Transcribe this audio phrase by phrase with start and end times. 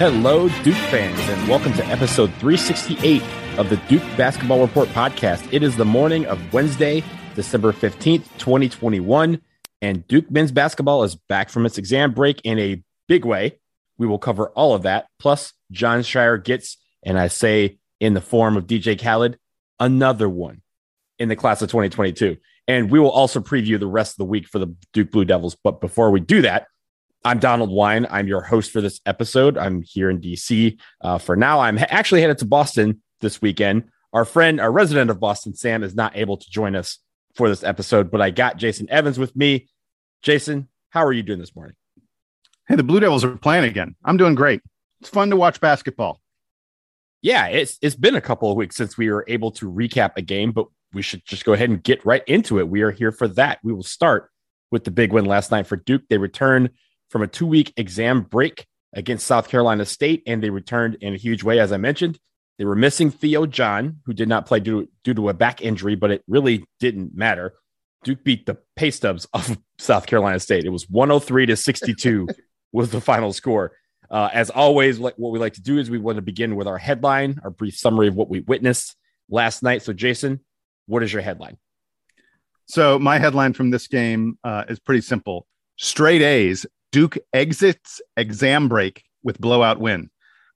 [0.00, 3.22] Hello, Duke fans, and welcome to episode 368
[3.60, 5.46] of the Duke Basketball Report podcast.
[5.52, 9.38] It is the morning of Wednesday, December 15th, 2021,
[9.82, 13.58] and Duke men's basketball is back from its exam break in a big way.
[13.98, 15.08] We will cover all of that.
[15.18, 19.38] Plus, Jon Scheyer gets, and I say in the form of DJ Khaled,
[19.78, 20.62] another one
[21.18, 22.38] in the class of 2022.
[22.66, 25.54] And we will also preview the rest of the week for the Duke Blue Devils.
[25.62, 26.66] But before we do that,
[27.26, 28.06] I'm Donald Wine.
[28.08, 29.58] I'm your host for this episode.
[29.58, 31.60] I'm here in DC uh, for now.
[31.60, 33.84] I'm actually headed to Boston this weekend.
[34.12, 36.98] Our friend, our resident of Boston, Sam, is not able to join us
[37.34, 39.68] for this episode, but I got Jason Evans with me.
[40.22, 41.76] Jason, how are you doing this morning?
[42.68, 43.94] Hey, the Blue Devils are playing again.
[44.04, 44.60] I'm doing great.
[45.00, 46.20] It's fun to watch basketball.
[47.22, 50.22] Yeah, it's it's been a couple of weeks since we were able to recap a
[50.22, 52.68] game, but we should just go ahead and get right into it.
[52.68, 53.58] We are here for that.
[53.62, 54.30] We will start
[54.70, 56.02] with the big win last night for Duke.
[56.08, 56.70] They return
[57.10, 61.18] from a two week exam break against South Carolina State, and they returned in a
[61.18, 62.18] huge way, as I mentioned.
[62.60, 65.94] They were missing Theo John, who did not play due, due to a back injury,
[65.94, 67.54] but it really didn't matter.
[68.04, 70.66] Duke beat the pay stubs of South Carolina State.
[70.66, 72.28] It was 103 to 62
[72.72, 73.72] was the final score.
[74.10, 76.66] Uh, as always, like what we like to do is we want to begin with
[76.66, 78.94] our headline, our brief summary of what we witnessed
[79.30, 79.80] last night.
[79.80, 80.40] So, Jason,
[80.84, 81.56] what is your headline?
[82.66, 85.46] So, my headline from this game uh, is pretty simple:
[85.78, 90.10] straight A's Duke exits exam break with blowout win.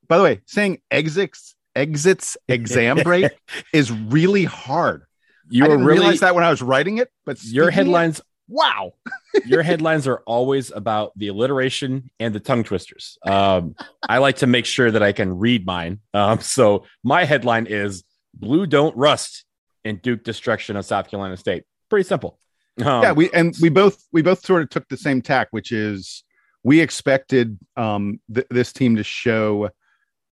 [0.07, 3.33] By the way, saying exits exits exam break
[3.73, 5.05] is really hard.
[5.49, 8.25] You I didn't really, realize that when I was writing it, but your headlines it,
[8.49, 8.95] wow.
[9.47, 13.19] your headlines are always about the alliteration and the tongue twisters.
[13.27, 13.75] Um,
[14.09, 16.01] I like to make sure that I can read mine.
[16.15, 19.45] Um, so my headline is Blue Don't Rust
[19.85, 21.65] in Duke Destruction of South Carolina State.
[21.91, 22.39] Pretty simple.
[22.81, 25.71] Um, yeah, we and we both we both sort of took the same tack, which
[25.71, 26.25] is
[26.65, 29.71] we expected um, th- this team to show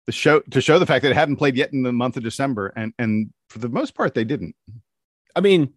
[0.09, 2.23] the show to show the fact that it hadn't played yet in the month of
[2.23, 4.55] December, and and for the most part, they didn't.
[5.35, 5.73] I mean,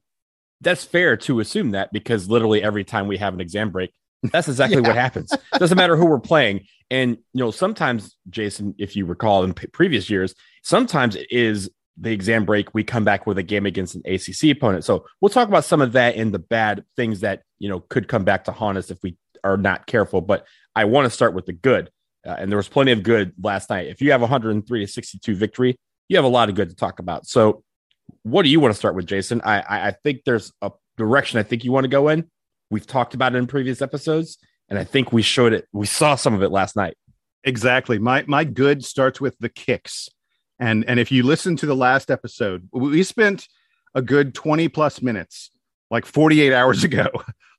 [0.62, 4.48] that's fair to assume that because literally every time we have an exam break, that's
[4.48, 4.88] exactly yeah.
[4.88, 5.34] what happens.
[5.58, 9.66] Doesn't matter who we're playing, and you know sometimes, Jason, if you recall in p-
[9.66, 11.68] previous years, sometimes it is
[11.98, 14.82] the exam break, we come back with a game against an ACC opponent.
[14.82, 18.08] So we'll talk about some of that and the bad things that you know could
[18.08, 20.22] come back to haunt us if we are not careful.
[20.22, 21.90] But I want to start with the good,
[22.26, 23.88] uh, and there was plenty of good last night.
[23.88, 25.76] If you have 103 to 62 victory,
[26.08, 27.26] you have a lot of good to talk about.
[27.26, 27.62] So,
[28.22, 29.40] what do you want to start with, Jason?
[29.44, 32.30] I I, I think there's a direction I think you want to go in.
[32.70, 34.38] We've talked about it in previous episodes,
[34.68, 35.66] and I think we showed it.
[35.72, 36.96] We saw some of it last night.
[37.44, 37.98] Exactly.
[37.98, 40.08] My my good starts with the kicks.
[40.58, 43.48] And and if you listen to the last episode, we spent
[43.94, 45.50] a good 20 plus minutes,
[45.90, 47.08] like 48 hours ago,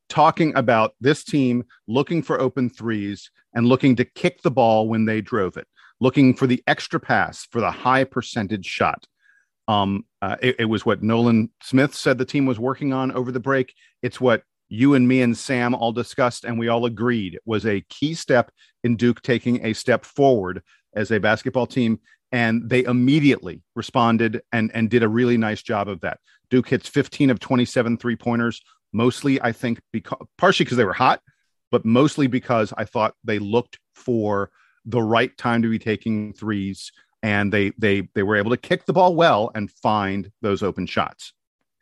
[0.10, 5.06] talking about this team looking for open threes and looking to kick the ball when
[5.06, 5.68] they drove it,
[6.00, 9.06] looking for the extra pass for the high percentage shot.
[9.68, 13.32] Um, uh, it, it, was what Nolan Smith said the team was working on over
[13.32, 13.74] the break.
[14.02, 17.82] It's what you and me and Sam all discussed, and we all agreed was a
[17.90, 18.52] key step
[18.84, 20.62] in Duke taking a step forward
[20.94, 22.00] as a basketball team
[22.34, 26.20] and they immediately responded and, and did a really nice job of that.
[26.50, 28.60] Duke hits 15 of 27 three pointers,
[28.94, 31.22] mostly, I think, because partially because they were hot,
[31.72, 34.52] but mostly because I thought they looked for
[34.86, 36.92] the right time to be taking threes.
[37.24, 40.86] and they they they were able to kick the ball well and find those open
[40.86, 41.34] shots.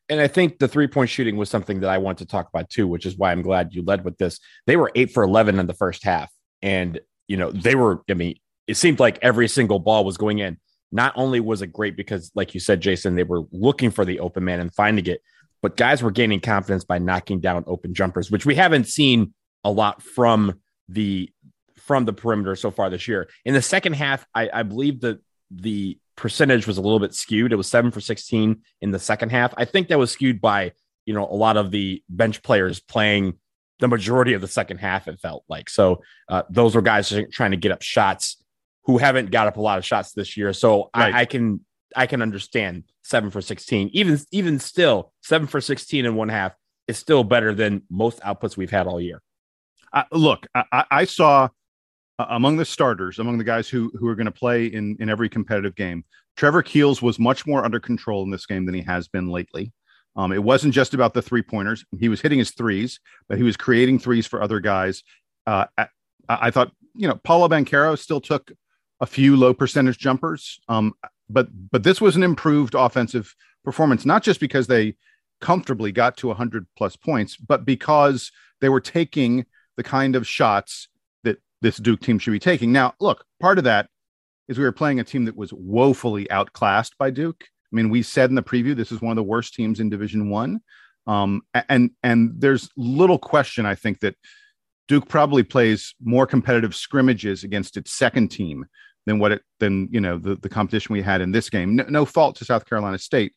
[0.07, 2.69] And I think the three point shooting was something that I want to talk about
[2.69, 4.39] too, which is why I'm glad you led with this.
[4.67, 6.29] They were eight for 11 in the first half.
[6.61, 8.35] And, you know, they were, I mean,
[8.67, 10.57] it seemed like every single ball was going in.
[10.91, 14.19] Not only was it great because, like you said, Jason, they were looking for the
[14.19, 15.21] open man and finding it,
[15.61, 19.71] but guys were gaining confidence by knocking down open jumpers, which we haven't seen a
[19.71, 20.59] lot from
[20.89, 21.29] the
[21.77, 23.29] from the perimeter so far this year.
[23.43, 25.19] In the second half, I, I believe that
[25.49, 27.51] the percentage was a little bit skewed.
[27.51, 29.53] It was seven for 16 in the second half.
[29.57, 30.73] I think that was skewed by,
[31.05, 33.39] you know, a lot of the bench players playing
[33.79, 35.69] the majority of the second half, it felt like.
[35.69, 38.41] So uh, those were guys trying to get up shots
[38.83, 40.53] who haven't got up a lot of shots this year.
[40.53, 41.13] So right.
[41.13, 41.65] I, I, can
[41.95, 43.89] I can understand seven for 16.
[43.93, 46.53] Even even still, seven for 16 and one half
[46.87, 49.21] is still better than most outputs we've had all year.
[49.93, 51.49] Uh, look, I, I saw
[52.19, 55.09] uh, among the starters, among the guys who who are going to play in in
[55.09, 56.05] every competitive game,
[56.37, 59.71] Trevor Keels was much more under control in this game than he has been lately.
[60.15, 63.43] Um, it wasn't just about the three pointers; he was hitting his threes, but he
[63.43, 65.03] was creating threes for other guys.
[65.47, 65.87] Uh, I,
[66.29, 68.51] I, thought, you know, Paolo Banchero still took
[68.99, 70.93] a few low percentage jumpers, um,
[71.31, 74.95] but but this was an improved offensive performance, not just because they
[75.39, 78.31] comfortably got to 100 plus points, but because
[78.61, 79.45] they were taking
[79.77, 80.87] the kind of shots
[81.23, 82.71] that this Duke team should be taking.
[82.71, 83.87] Now, look, part of that
[84.47, 87.43] is we were playing a team that was woefully outclassed by Duke.
[87.43, 89.89] I mean, we said in the preview this is one of the worst teams in
[89.89, 90.59] Division One,
[91.07, 94.15] um, and and there's little question I think that
[94.87, 98.65] Duke probably plays more competitive scrimmages against its second team
[99.05, 101.75] than what it than you know the, the competition we had in this game.
[101.75, 103.33] No, no fault to South Carolina State.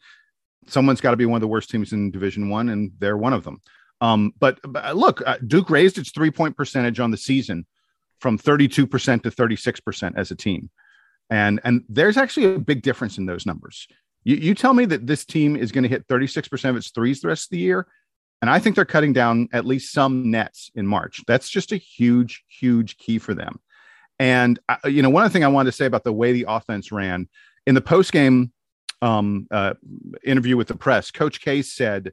[0.67, 3.33] Someone's got to be one of the worst teams in Division One, and they're one
[3.33, 3.61] of them.
[4.01, 7.67] Um, but, but look, uh, Duke raised its three point percentage on the season
[8.21, 10.71] from 32% to 36% as a team.
[11.31, 13.87] And and there's actually a big difference in those numbers.
[14.25, 17.21] You, you tell me that this team is going to hit 36% of its threes
[17.21, 17.87] the rest of the year.
[18.43, 21.23] And I think they're cutting down at least some nets in March.
[21.27, 23.59] That's just a huge, huge key for them.
[24.19, 26.47] And, uh, you know, one other thing I wanted to say about the way the
[26.49, 27.29] offense ran
[27.67, 28.53] in the post game
[29.03, 29.75] um, uh,
[30.25, 32.13] interview with the press, Coach K said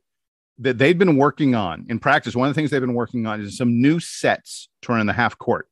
[0.60, 2.36] that they'd been working on in practice.
[2.36, 5.08] One of the things they've been working on is some new sets to run in
[5.08, 5.68] the half court.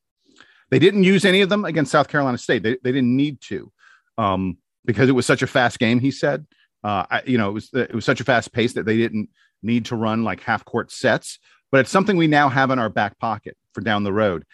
[0.70, 2.64] They didn't use any of them against South Carolina State.
[2.64, 3.72] They, they didn't need to
[4.18, 6.00] um, because it was such a fast game.
[6.00, 6.46] He said,
[6.84, 9.30] uh, I, you know, it was it was such a fast pace that they didn't
[9.62, 11.40] need to run like half court sets.
[11.72, 14.46] But it's something we now have in our back pocket for down the road.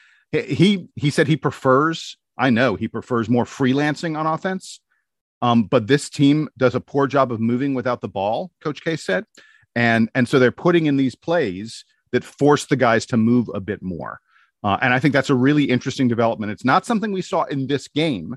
[0.44, 2.18] He he, said he prefers.
[2.38, 4.80] I know he prefers more freelancing on offense.
[5.42, 8.52] Um, but this team does a poor job of moving without the ball.
[8.64, 9.26] Coach K said,
[9.76, 13.60] and and so they're putting in these plays that force the guys to move a
[13.60, 14.20] bit more.
[14.64, 16.52] Uh, and I think that's a really interesting development.
[16.52, 18.36] It's not something we saw in this game,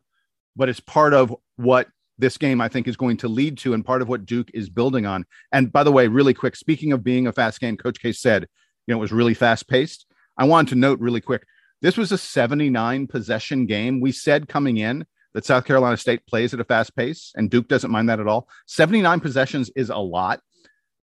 [0.57, 3.85] but it's part of what this game I think is going to lead to and
[3.85, 5.25] part of what Duke is building on.
[5.53, 8.47] And by the way, really quick, speaking of being a fast game, Coach K said,
[8.87, 10.05] you know, it was really fast paced.
[10.37, 11.47] I wanted to note really quick,
[11.81, 14.01] this was a 79 possession game.
[14.01, 17.69] We said coming in that South Carolina State plays at a fast pace and Duke
[17.69, 18.49] doesn't mind that at all.
[18.67, 20.41] 79 possessions is a lot.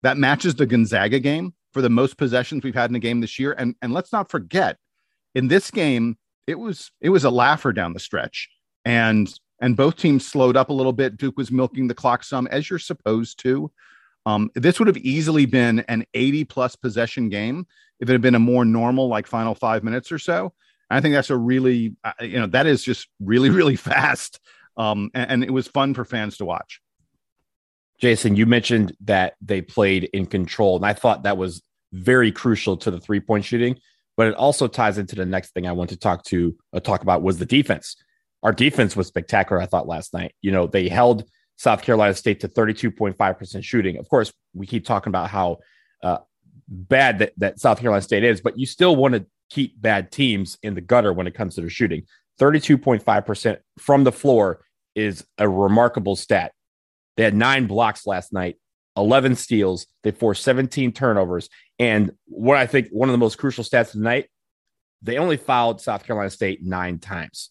[0.02, 3.38] That matches the Gonzaga game for the most possessions we've had in a game this
[3.38, 3.52] year.
[3.52, 4.78] And, and let's not forget,
[5.34, 8.48] in this game, it was it was a laugher down the stretch,
[8.84, 11.16] and and both teams slowed up a little bit.
[11.16, 13.70] Duke was milking the clock some, as you're supposed to.
[14.26, 17.66] Um, this would have easily been an 80 plus possession game
[18.00, 20.52] if it had been a more normal, like final five minutes or so.
[20.90, 24.40] I think that's a really, uh, you know, that is just really, really fast.
[24.76, 26.80] Um, and, and it was fun for fans to watch.
[27.98, 31.62] Jason, you mentioned that they played in control, and I thought that was
[31.92, 33.78] very crucial to the three point shooting
[34.16, 37.02] but it also ties into the next thing I want to talk to uh, talk
[37.02, 37.96] about was the defense.
[38.42, 39.60] Our defense was spectacular.
[39.60, 40.34] I thought last night.
[40.40, 41.24] You know, they held
[41.56, 43.98] South Carolina State to 32.5% shooting.
[43.98, 45.58] Of course, we keep talking about how
[46.02, 46.18] uh,
[46.68, 50.58] bad that, that South Carolina State is, but you still want to keep bad teams
[50.62, 52.04] in the gutter when it comes to their shooting.
[52.40, 54.60] 32.5% from the floor
[54.94, 56.52] is a remarkable stat.
[57.16, 58.56] They had nine blocks last night,
[58.96, 59.86] 11 steals.
[60.02, 61.48] They forced 17 turnovers.
[61.78, 64.28] And what I think one of the most crucial stats tonight,
[65.02, 67.50] they only fouled South Carolina State nine times.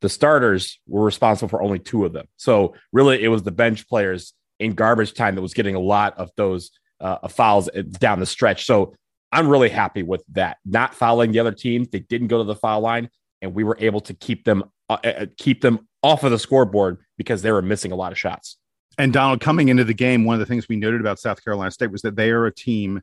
[0.00, 2.26] The starters were responsible for only two of them.
[2.36, 6.18] So really, it was the bench players in garbage time that was getting a lot
[6.18, 8.64] of those uh, fouls down the stretch.
[8.64, 8.94] So
[9.32, 10.58] I'm really happy with that.
[10.64, 13.08] Not fouling the other teams, they didn't go to the foul line,
[13.40, 16.98] and we were able to keep them uh, uh keep them off of the scoreboard
[17.16, 18.58] because they were missing a lot of shots.
[18.98, 21.70] And Donald, coming into the game, one of the things we noted about South Carolina
[21.70, 23.00] State was that they are a team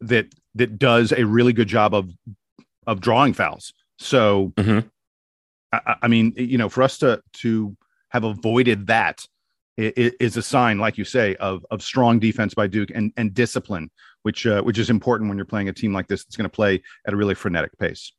[0.00, 2.10] that that does a really good job of
[2.86, 3.74] of drawing fouls.
[3.98, 4.86] So, mm-hmm.
[5.72, 7.76] I, I, mean, you know, for us to to
[8.10, 9.26] have avoided that
[9.76, 13.90] is a sign, like you say, of of strong defense by Duke and and discipline,
[14.26, 16.56] which uh, which is important when you're playing a team like this that's going to
[16.56, 18.12] play at a really frenetic pace.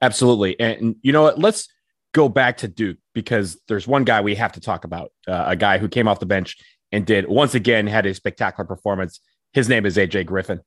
[0.00, 1.40] Absolutely, and you know what?
[1.40, 1.68] Let's
[2.12, 5.56] go back to Duke because there's one guy we have to talk about, uh, a
[5.56, 6.56] guy who came off the bench
[6.92, 9.18] and did once again had a spectacular performance.
[9.52, 10.60] His name is AJ Griffin.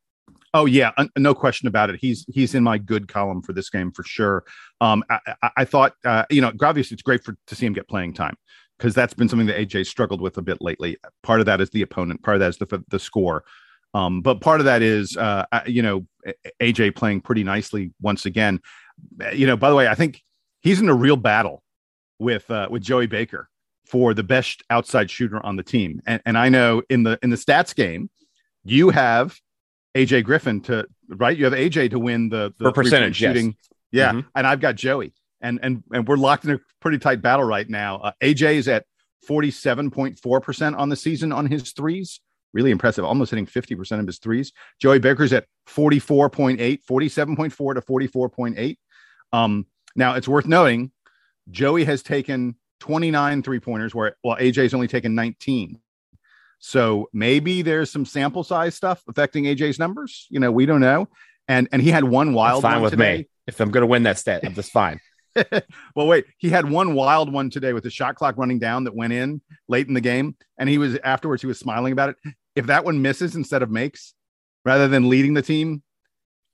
[0.54, 2.00] Oh yeah, no question about it.
[2.02, 4.44] He's he's in my good column for this game for sure.
[4.82, 7.88] Um, I, I, thought uh, you know obviously it's great for to see him get
[7.88, 8.36] playing time
[8.78, 10.98] because that's been something that AJ struggled with a bit lately.
[11.24, 13.46] Part of that is the opponent, part of that is the the score,
[13.94, 16.06] um, but part of that is uh, you know
[16.62, 18.60] AJ playing pretty nicely once again.
[19.34, 20.22] You know, by the way, I think
[20.62, 21.64] he's in a real battle
[22.20, 23.50] with uh, with Joey Baker
[23.86, 27.30] for the best outside shooter on the team, and and I know in the in
[27.30, 28.10] the stats game,
[28.64, 29.38] you have
[29.96, 31.38] AJ Griffin to right.
[31.38, 33.48] You have AJ to win the the percentage shooting.
[33.48, 33.54] Yes.
[33.90, 34.28] Yeah, mm-hmm.
[34.36, 37.70] and I've got Joey and and and we're locked in a pretty tight battle right
[37.70, 37.98] now.
[37.98, 38.86] Uh, AJ is at
[39.28, 42.22] 47.4% on the season on his threes.
[42.54, 44.54] Really impressive, almost hitting 50% of his threes.
[44.80, 48.78] Joey Baker's at 44.8, 47.4 to 44.8.
[49.34, 50.92] Um, now it's worth noting
[51.50, 55.80] Joey has taken 29 three pointers, where while AJ's only taken 19.
[56.60, 60.28] So maybe there's some sample size stuff affecting AJ's numbers.
[60.30, 61.08] You know, we don't know.
[61.48, 63.18] And and he had one wild That's fine one with today.
[63.20, 63.30] me.
[63.48, 65.00] If I'm going to win that stat, I'm just fine.
[65.96, 68.96] well, wait, he had one wild one today with the shot clock running down that
[68.96, 70.36] went in late in the game.
[70.58, 72.16] And he was afterwards, he was smiling about it.
[72.56, 74.14] If that one misses instead of makes,
[74.66, 75.84] rather than leading the team,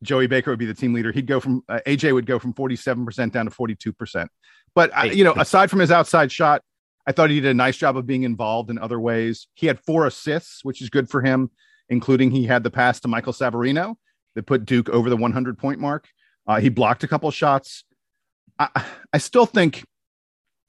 [0.04, 1.12] Joey Baker would be the team leader.
[1.12, 4.28] He'd go from uh, AJ would go from 47% down to 42%.
[4.76, 6.62] But, uh, you know, aside from his outside shot,
[7.08, 9.48] I thought he did a nice job of being involved in other ways.
[9.56, 11.52] He had four assists, which is good for him,
[11.90, 13.96] including he had the pass to Michael Savarino
[14.36, 16.08] that put Duke over the 100 point mark.
[16.48, 17.84] Uh, he blocked a couple shots.
[18.60, 19.84] I, I still think,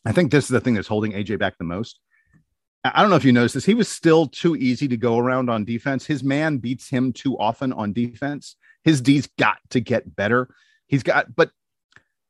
[0.04, 2.00] I think this is the thing that's holding AJ back the most.
[2.84, 3.64] I don't know if you noticed this.
[3.64, 6.04] He was still too easy to go around on defense.
[6.04, 8.56] His man beats him too often on defense.
[8.82, 10.48] His D's got to get better.
[10.86, 11.50] He's got, but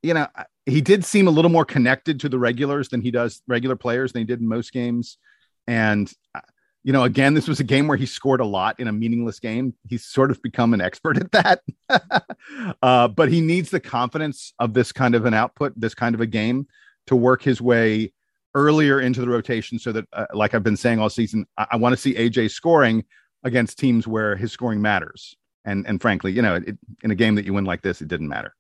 [0.05, 0.29] you know,
[0.67, 4.13] he did seem a little more connected to the regulars than he does regular players
[4.13, 5.19] than he did in most games.
[5.67, 6.41] And uh,
[6.85, 9.41] you know, again, this was a game where he scored a lot in a meaningless
[9.41, 9.75] game.
[9.89, 11.63] He's sort of become an expert at that.
[12.83, 16.21] uh, but he needs the confidence of this kind of an output, this kind of
[16.21, 16.69] a game
[17.07, 18.13] to work his way
[18.55, 21.77] earlier into the rotation so that, uh, like I've been saying all season, I, I
[21.77, 23.05] want to see AJ scoring
[23.43, 25.35] against teams where his scoring matters.
[25.65, 28.09] And, and frankly, you know, it, in a game that you win like this, it
[28.09, 28.55] didn't matter.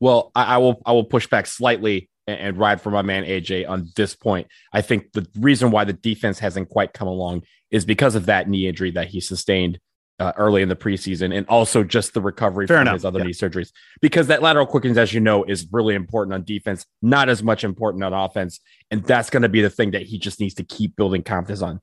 [0.00, 3.24] Well, I, I will I will push back slightly and, and ride for my man
[3.24, 4.48] AJ on this point.
[4.72, 8.48] I think the reason why the defense hasn't quite come along is because of that
[8.48, 9.78] knee injury that he sustained
[10.20, 12.94] uh, early in the preseason, and also just the recovery Fair from enough.
[12.94, 13.26] his other yeah.
[13.26, 13.72] knee surgeries.
[14.00, 17.64] Because that lateral quickness, as you know, is really important on defense, not as much
[17.64, 20.64] important on offense, and that's going to be the thing that he just needs to
[20.64, 21.80] keep building confidence on.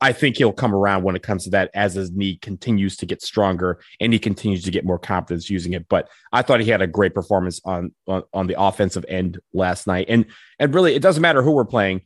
[0.00, 3.06] I think he'll come around when it comes to that as his knee continues to
[3.06, 5.88] get stronger and he continues to get more confidence using it.
[5.88, 9.86] But I thought he had a great performance on, on, on the offensive end last
[9.86, 10.06] night.
[10.08, 10.26] And
[10.58, 12.02] and really, it doesn't matter who we're playing.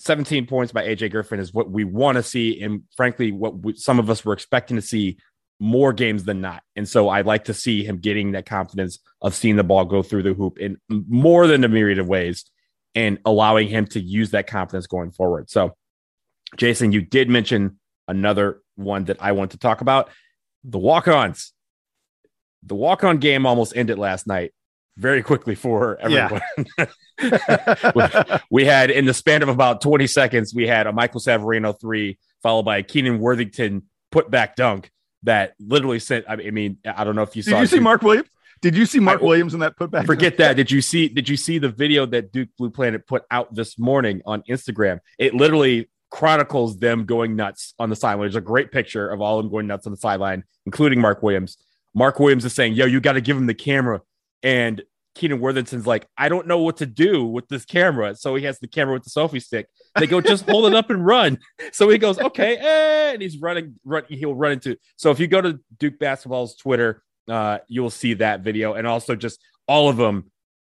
[0.00, 3.74] 17 points by AJ Griffin is what we want to see, and frankly, what we,
[3.74, 5.18] some of us were expecting to see
[5.60, 6.62] more games than not.
[6.76, 10.02] And so I'd like to see him getting that confidence of seeing the ball go
[10.02, 12.44] through the hoop in more than a myriad of ways
[12.94, 15.50] and allowing him to use that confidence going forward.
[15.50, 15.74] So
[16.56, 20.10] Jason, you did mention another one that I want to talk about
[20.64, 21.52] the walk ons.
[22.62, 24.52] The walk on game almost ended last night
[24.96, 26.40] very quickly for everyone.
[26.76, 28.38] Yeah.
[28.50, 32.18] we had, in the span of about 20 seconds, we had a Michael Savarino three,
[32.42, 34.90] followed by a Keenan Worthington put back dunk
[35.22, 36.24] that literally sent.
[36.28, 37.56] I mean, I don't know if you did saw.
[37.56, 38.28] Did you see Mark Williams?
[38.60, 40.06] Did you see Mark I, Williams in that putback?
[40.06, 40.54] Forget that.
[40.54, 41.08] Did you see?
[41.08, 44.98] Did you see the video that Duke Blue Planet put out this morning on Instagram?
[45.18, 48.24] It literally chronicles them going nuts on the sideline.
[48.24, 51.22] There's a great picture of all of them going nuts on the sideline, including Mark
[51.22, 51.58] Williams.
[51.94, 54.00] Mark Williams is saying, Yo, you got to give him the camera.
[54.42, 54.82] And
[55.18, 58.14] Keenan Worthington's like, I don't know what to do with this camera.
[58.14, 59.66] So he has the camera with the selfie stick.
[59.98, 61.38] They go, just hold it up and run.
[61.72, 64.76] So he goes, okay, eh, and he's running, run, he'll run into.
[64.96, 68.74] So if you go to Duke Basketball's Twitter, uh, you'll see that video.
[68.74, 70.30] And also just all of them,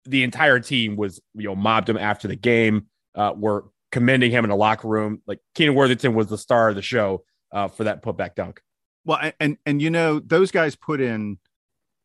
[0.05, 4.43] the entire team was, you know, mobbed him after the game, uh, were commending him
[4.43, 5.21] in the locker room.
[5.27, 8.59] Like Keenan Worthington was the star of the show uh, for that putback dunk.
[9.05, 11.37] Well, and and you know those guys put in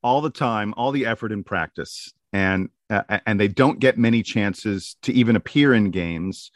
[0.02, 4.22] all the time, all the effort in practice, and uh, and they don't get many
[4.22, 6.50] chances to even appear in games,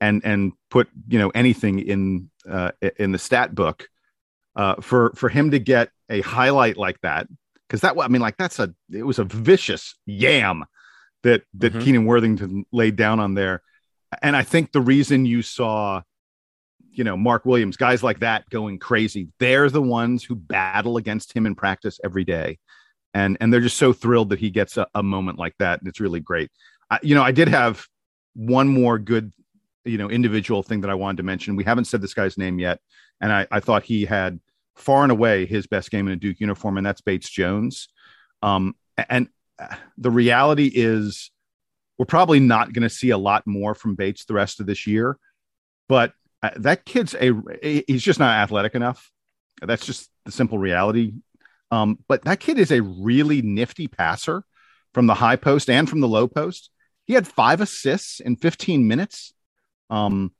[0.00, 3.88] and and put you know anything in uh, in the stat book.
[4.54, 7.26] Uh, for for him to get a highlight like that,
[7.68, 10.64] because that I mean, like that's a it was a vicious yam
[11.22, 11.82] that that mm-hmm.
[11.82, 13.62] Keenan Worthington laid down on there
[14.22, 16.02] And I think the reason you saw,
[16.90, 21.32] you know, Mark Williams, guys like that going crazy, they're the ones who battle against
[21.32, 22.58] him in practice every day.
[23.14, 25.80] And, and they're just so thrilled that he gets a, a moment like that.
[25.80, 26.50] And it's really great.
[26.90, 27.84] I, you know, I did have
[28.34, 29.32] one more good,
[29.84, 31.56] you know, individual thing that I wanted to mention.
[31.56, 32.80] We haven't said this guy's name yet.
[33.20, 34.40] And I, I thought he had
[34.76, 37.88] far and away his best game in a Duke uniform, and that's Bates Jones.
[38.42, 38.76] Um,
[39.08, 41.30] and uh, the reality is,
[41.98, 44.86] we're probably not going to see a lot more from Bates the rest of this
[44.86, 45.18] year.
[45.88, 46.12] But
[46.42, 49.10] uh, that kid's a he's just not athletic enough.
[49.60, 51.14] That's just the simple reality.
[51.70, 54.44] Um, but that kid is a really nifty passer
[54.94, 56.70] from the high post and from the low post.
[57.04, 59.34] He had five assists in 15 minutes.
[59.90, 60.32] Um,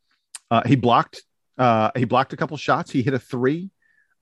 [0.50, 1.22] uh, he blocked
[1.58, 2.90] uh, he blocked a couple shots.
[2.90, 3.70] He hit a three.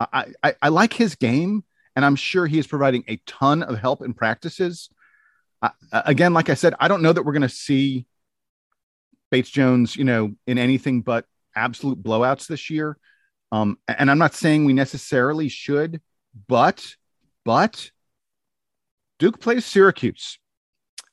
[0.01, 1.65] I, I, I like his game,
[1.95, 4.89] and I'm sure he is providing a ton of help in practices.
[5.63, 8.07] Uh, again, like I said, I don't know that we're going to see
[9.31, 12.99] Bates Jones, you know, in anything but absolute blowouts this year.
[13.53, 16.01] Um, and I'm not saying we necessarily should,
[16.49, 16.97] but
[17.45, 17.91] but
[19.19, 20.39] Duke plays Syracuse.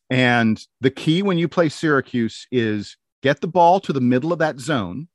[0.10, 4.40] And the key when you play Syracuse is get the ball to the middle of
[4.40, 5.08] that zone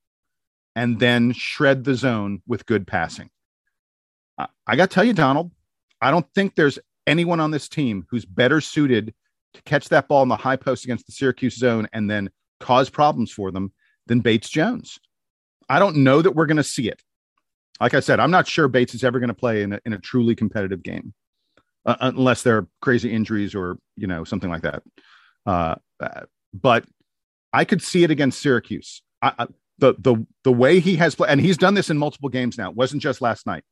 [0.74, 3.30] and then shred the zone with good passing.
[4.66, 5.50] I got to tell you, Donald,
[6.00, 9.14] I don't think there's anyone on this team who's better suited
[9.54, 12.90] to catch that ball in the high post against the Syracuse zone and then cause
[12.90, 13.72] problems for them
[14.06, 14.98] than Bates Jones.
[15.68, 17.02] I don't know that we're going to see it.
[17.80, 19.92] Like I said, I'm not sure Bates is ever going to play in a, in
[19.92, 21.14] a truly competitive game
[21.86, 24.82] uh, unless there are crazy injuries or, you know, something like that.
[25.46, 25.76] Uh,
[26.52, 26.84] but
[27.52, 29.02] I could see it against Syracuse.
[29.22, 29.46] I, I,
[29.78, 32.70] the, the, the way he has played, and he's done this in multiple games now,
[32.70, 33.64] it wasn't just last night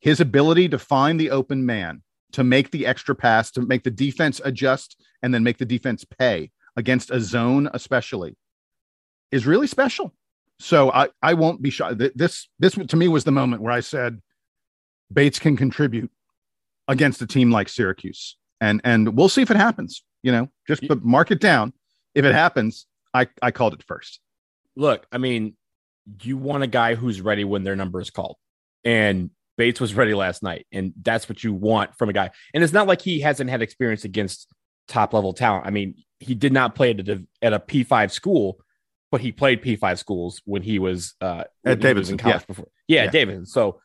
[0.00, 3.90] his ability to find the open man, to make the extra pass, to make the
[3.90, 8.36] defense adjust and then make the defense pay against a zone, especially,
[9.32, 10.14] is really special.
[10.60, 11.94] So I, I won't be shy.
[11.94, 14.20] This this to me was the moment where I said
[15.12, 16.10] Bates can contribute
[16.88, 20.02] against a team like Syracuse, and and we'll see if it happens.
[20.22, 21.72] You know, just but mark it down.
[22.14, 24.20] If it happens, I I called it first.
[24.74, 25.56] Look, I mean,
[26.22, 28.36] you want a guy who's ready when their number is called,
[28.84, 32.30] and Bates was ready last night, and that's what you want from a guy.
[32.54, 34.46] And it's not like he hasn't had experience against
[34.86, 35.66] top level talent.
[35.66, 38.60] I mean, he did not play at a, at a P5 school,
[39.10, 42.46] but he played P5 schools when he was uh, at Davidson in college yeah.
[42.46, 42.68] before.
[42.86, 43.10] Yeah, yeah.
[43.10, 43.46] Davidson.
[43.46, 43.80] So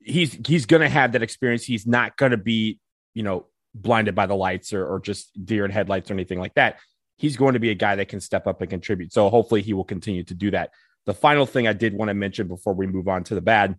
[0.00, 1.62] he's he's going to have that experience.
[1.62, 2.80] He's not going to be,
[3.12, 6.54] you know, blinded by the lights or, or just deer in headlights or anything like
[6.54, 6.78] that.
[7.18, 9.12] He's going to be a guy that can step up and contribute.
[9.12, 10.70] So hopefully he will continue to do that.
[11.04, 13.76] The final thing I did want to mention before we move on to the bad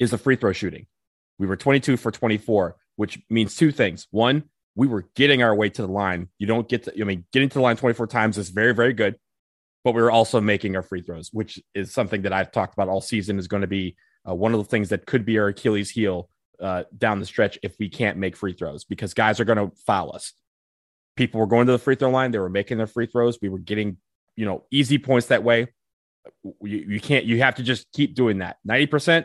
[0.00, 0.86] is the free throw shooting.
[1.38, 4.08] We were 22 for 24, which means two things.
[4.10, 6.28] One, we were getting our way to the line.
[6.38, 8.92] You don't get to, I mean, getting to the line 24 times is very, very
[8.92, 9.16] good,
[9.84, 12.88] but we were also making our free throws, which is something that I've talked about
[12.88, 13.96] all season is going to be
[14.28, 16.28] uh, one of the things that could be our Achilles heel
[16.60, 19.74] uh, down the stretch if we can't make free throws because guys are going to
[19.86, 20.32] foul us.
[21.16, 23.38] People were going to the free throw line, they were making their free throws.
[23.40, 23.96] We were getting,
[24.36, 25.68] you know, easy points that way.
[26.62, 28.58] You, you can't, you have to just keep doing that.
[28.68, 29.24] 90%,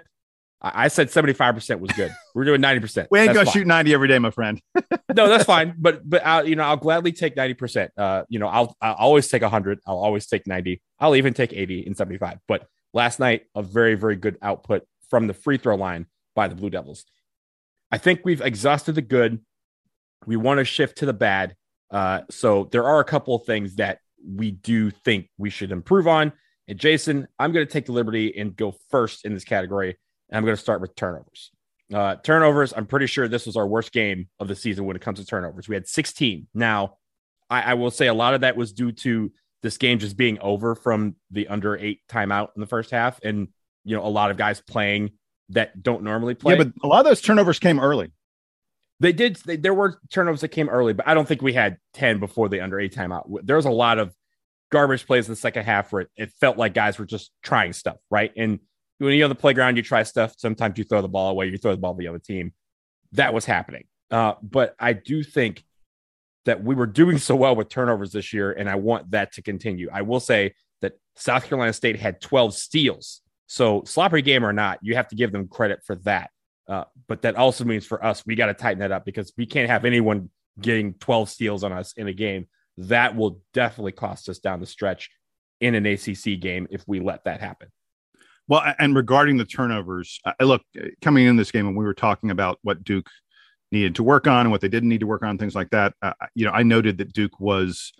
[0.74, 2.12] I said 75% was good.
[2.34, 3.08] We're doing 90%.
[3.12, 4.60] we ain't gonna shoot 90 every day, my friend.
[5.16, 5.76] no, that's fine.
[5.78, 7.90] But but I'll, you know, I'll gladly take 90%.
[7.96, 9.80] Uh, you know, I'll I'll always take 100.
[9.86, 10.82] I'll always take 90.
[11.00, 12.40] I'll even take 80 and 75.
[12.48, 16.56] But last night, a very, very good output from the free throw line by the
[16.56, 17.06] Blue Devils.
[17.92, 19.42] I think we've exhausted the good.
[20.26, 21.56] We want to shift to the bad.
[21.92, 26.08] Uh, so there are a couple of things that we do think we should improve
[26.08, 26.34] on.
[26.68, 29.98] And Jason, I'm going to take the liberty and go first in this category
[30.30, 31.52] and I'm going to start with turnovers.
[31.94, 35.02] Uh, turnovers, I'm pretty sure this was our worst game of the season when it
[35.02, 35.68] comes to turnovers.
[35.68, 36.48] We had 16.
[36.54, 36.98] Now,
[37.50, 40.40] I, I will say a lot of that was due to this game just being
[40.40, 43.20] over from the under eight timeout in the first half.
[43.24, 43.50] And,
[43.84, 45.12] you know, a lot of guys playing
[45.50, 46.54] that don't normally play.
[46.54, 48.12] Yeah, but a lot of those turnovers came early.
[49.00, 49.36] They did.
[49.38, 52.50] They, there were turnovers that came early, but I don't think we had 10 before
[52.50, 53.26] the under eight timeout.
[53.44, 54.16] There was a lot of
[54.72, 57.74] garbage plays in the second half where it, it felt like guys were just trying
[57.74, 58.32] stuff, right?
[58.36, 58.60] And
[58.98, 60.34] when you're on the playground, you try stuff.
[60.38, 62.54] Sometimes you throw the ball away, you throw the ball to the other team.
[63.14, 63.86] That was happening.
[64.12, 65.64] Uh, but I do think
[66.46, 69.42] that we were doing so well with turnovers this year, and I want that to
[69.42, 69.90] continue.
[69.92, 73.22] I will say that South Carolina State had 12 steals.
[73.48, 76.30] So, sloppy game or not, you have to give them credit for that.
[76.68, 79.46] Uh, but that also means for us, we got to tighten that up because we
[79.46, 80.30] can't have anyone
[80.60, 82.48] getting 12 steals on us in a game.
[82.78, 85.10] That will definitely cost us down the stretch
[85.62, 87.70] in an ACC game if we let that happen.
[88.48, 90.62] Well, and regarding the turnovers, I look
[91.02, 93.10] coming in this game, and we were talking about what Duke
[93.72, 95.94] needed to work on and what they didn't need to work on, things like that.
[96.02, 97.92] Uh, you know, I noted that Duke was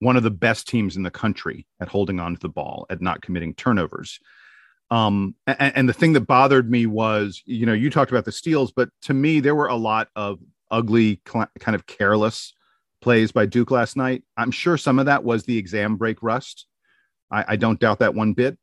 [0.00, 3.02] one of the best teams in the country at holding on to the ball, at
[3.02, 4.18] not committing turnovers.
[4.90, 8.32] Um, and, and, the thing that bothered me was, you know, you talked about the
[8.32, 12.52] steals, but to me, there were a lot of ugly, kind of careless
[13.00, 14.24] plays by Duke last night.
[14.36, 16.66] I'm sure some of that was the exam break rust.
[17.30, 18.58] I, I don't doubt that one bit,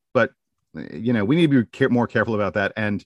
[0.73, 2.73] you know, we need to be more careful about that.
[2.75, 3.03] And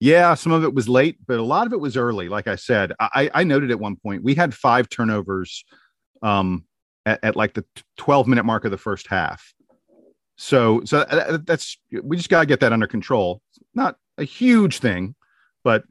[0.00, 2.28] yeah, some of it was late, but a lot of it was early.
[2.28, 5.64] Like I said, I, I noted at one point we had five turnovers
[6.22, 6.64] um,
[7.06, 7.64] at, at like the
[7.98, 9.54] 12 minute mark of the first half.
[10.36, 11.04] So, so
[11.46, 13.40] that's we just got to get that under control.
[13.72, 15.14] Not a huge thing,
[15.62, 15.84] but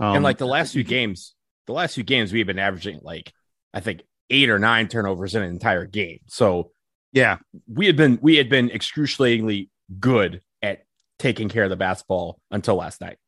[0.00, 1.34] um, and like the last few games,
[1.66, 3.32] the last few games we've been averaging like
[3.72, 6.18] I think eight or nine turnovers in an entire game.
[6.26, 6.72] So
[7.12, 7.38] yeah,
[7.72, 10.84] we had been we had been excruciatingly good at
[11.18, 13.18] taking care of the basketball until last night.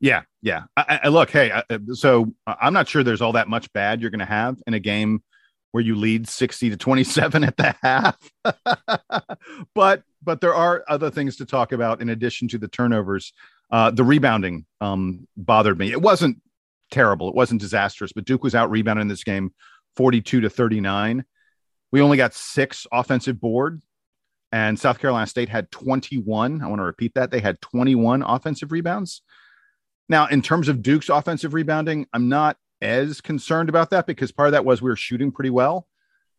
[0.00, 0.64] Yeah, yeah.
[0.76, 4.10] I, I look, hey, I, so I'm not sure there's all that much bad you're
[4.10, 5.22] going to have in a game
[5.70, 8.16] where you lead 60 to 27 at the half.
[9.74, 13.32] but but there are other things to talk about in addition to the turnovers.
[13.70, 15.90] Uh, the rebounding um, bothered me.
[15.90, 16.40] It wasn't
[16.90, 17.28] terrible.
[17.28, 19.52] It wasn't disastrous, but Duke was out rebounding this game
[19.96, 21.24] 42 to 39.
[21.90, 23.82] We only got six offensive board,
[24.52, 26.62] and South Carolina State had 21.
[26.62, 27.30] I want to repeat that.
[27.30, 29.22] They had 21 offensive rebounds.
[30.08, 34.48] Now, in terms of Duke's offensive rebounding, I'm not as concerned about that because part
[34.48, 35.86] of that was we were shooting pretty well.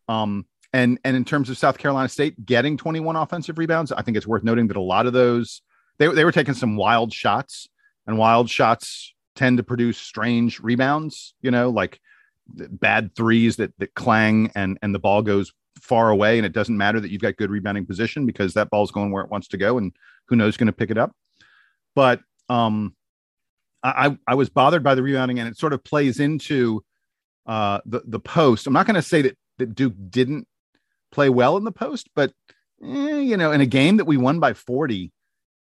[0.08, 4.18] Um, and and in terms of South Carolina State getting 21 offensive rebounds, I think
[4.18, 5.62] it's worth noting that a lot of those
[5.98, 7.68] they they were taking some wild shots,
[8.06, 11.36] and wild shots tend to produce strange rebounds.
[11.42, 12.00] You know, like
[12.48, 16.78] bad threes that that clang and and the ball goes far away, and it doesn't
[16.78, 19.58] matter that you've got good rebounding position because that ball's going where it wants to
[19.58, 19.92] go, and
[20.28, 21.16] who knows going to pick it up.
[21.96, 22.96] But um,
[23.84, 26.84] I, I was bothered by the rebounding, and it sort of plays into
[27.46, 28.68] uh, the the post.
[28.68, 30.48] I'm not going to say that that Duke didn't
[31.12, 32.34] play well in the post, but
[32.84, 35.12] eh, you know, in a game that we won by 40,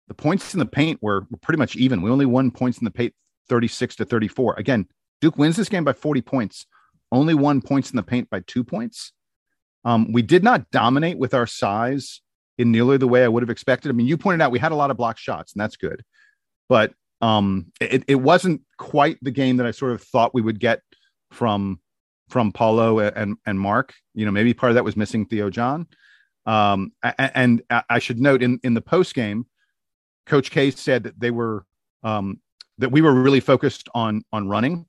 [0.08, 2.02] the points in the paint were, were pretty much even.
[2.02, 3.14] We only won points in the paint
[3.48, 4.54] 36 to 34.
[4.54, 4.86] Again,
[5.20, 6.66] Duke wins this game by 40 points,
[7.12, 9.12] only won points in the paint by two points.
[9.84, 12.20] Um, we did not dominate with our size
[12.58, 13.90] in nearly the way I would have expected.
[13.90, 16.02] I mean, you pointed out we had a lot of block shots, and that's good.
[16.68, 20.60] But um, it, it wasn't quite the game that I sort of thought we would
[20.60, 20.80] get
[21.30, 21.80] from
[22.28, 23.94] from Paolo and and Mark.
[24.14, 25.86] You know, maybe part of that was missing Theo John.
[26.46, 29.46] Um, and I should note in in the post game,
[30.26, 31.64] Coach K said that they were
[32.02, 32.40] um,
[32.78, 34.86] that we were really focused on on running,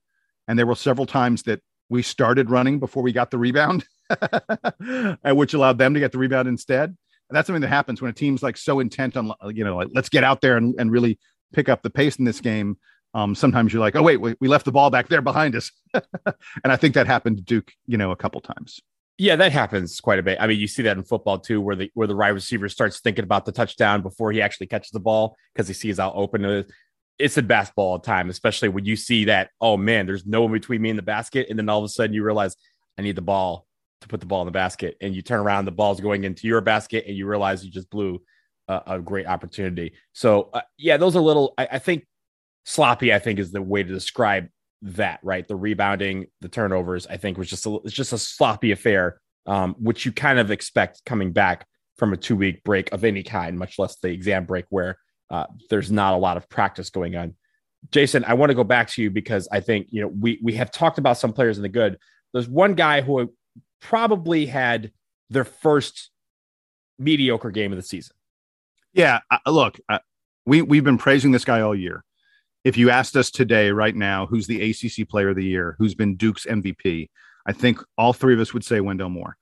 [0.47, 3.85] and there were several times that we started running before we got the rebound,
[5.23, 6.95] which allowed them to get the rebound instead.
[7.29, 9.89] And that's something that happens when a team's like so intent on you know like
[9.93, 11.17] let's get out there and, and really
[11.53, 12.77] pick up the pace in this game,
[13.13, 15.71] um, sometimes you're like, oh wait, we, we left the ball back there behind us,
[15.93, 16.03] and
[16.65, 18.79] I think that happened to Duke, you know, a couple times.
[19.17, 20.37] Yeah, that happens quite a bit.
[20.41, 22.99] I mean, you see that in football too, where the where the wide receiver starts
[22.99, 26.43] thinking about the touchdown before he actually catches the ball because he sees how open
[26.43, 26.71] it is.
[27.17, 29.49] It's in basketball time, especially when you see that.
[29.61, 31.89] Oh man, there's no one between me and the basket, and then all of a
[31.89, 32.57] sudden you realize
[32.97, 33.64] I need the ball
[34.01, 36.47] to put the ball in the basket, and you turn around, the ball's going into
[36.47, 38.21] your basket, and you realize you just blew
[38.67, 39.93] a, a great opportunity.
[40.13, 41.53] So uh, yeah, those are little.
[41.57, 42.05] I, I think
[42.65, 43.13] sloppy.
[43.13, 44.47] I think is the way to describe
[44.81, 45.19] that.
[45.23, 47.07] Right, the rebounding, the turnovers.
[47.07, 50.51] I think was just a, it's just a sloppy affair, um, which you kind of
[50.51, 51.65] expect coming back
[51.97, 54.97] from a two week break of any kind, much less the exam break where
[55.29, 57.35] uh, there's not a lot of practice going on.
[57.91, 60.53] Jason, I want to go back to you because I think you know we we
[60.53, 61.97] have talked about some players in the good.
[62.33, 63.31] There's one guy who
[63.89, 64.91] probably had
[65.29, 66.09] their first
[66.97, 68.15] mediocre game of the season.
[68.93, 69.99] Yeah, uh, look, uh,
[70.45, 72.03] we we've been praising this guy all year.
[72.63, 75.93] If you asked us today, right now, who's the ACC Player of the Year, who's
[75.93, 77.09] been Duke's MVP,
[77.45, 79.37] I think all three of us would say Wendell Moore.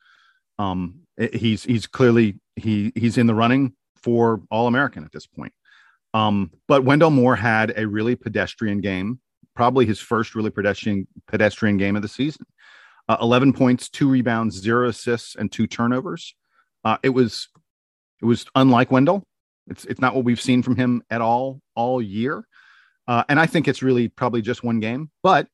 [0.59, 1.01] Um,
[1.31, 5.53] he's he's clearly he he's in the running for All American at this point.
[6.13, 9.19] Um, but Wendell Moore had a really pedestrian game,
[9.55, 12.45] probably his first really pedestrian pedestrian game of the season.
[13.09, 16.35] Uh, Eleven points, two rebounds, zero assists, and two turnovers.
[16.83, 17.49] Uh, it was
[18.21, 19.23] it was unlike Wendell.
[19.67, 22.45] It's it's not what we've seen from him at all all year,
[23.07, 25.09] uh, and I think it's really probably just one game.
[25.21, 25.47] But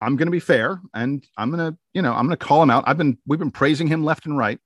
[0.00, 2.62] I'm going to be fair, and I'm going to you know I'm going to call
[2.62, 2.84] him out.
[2.86, 4.58] I've been we've been praising him left and right.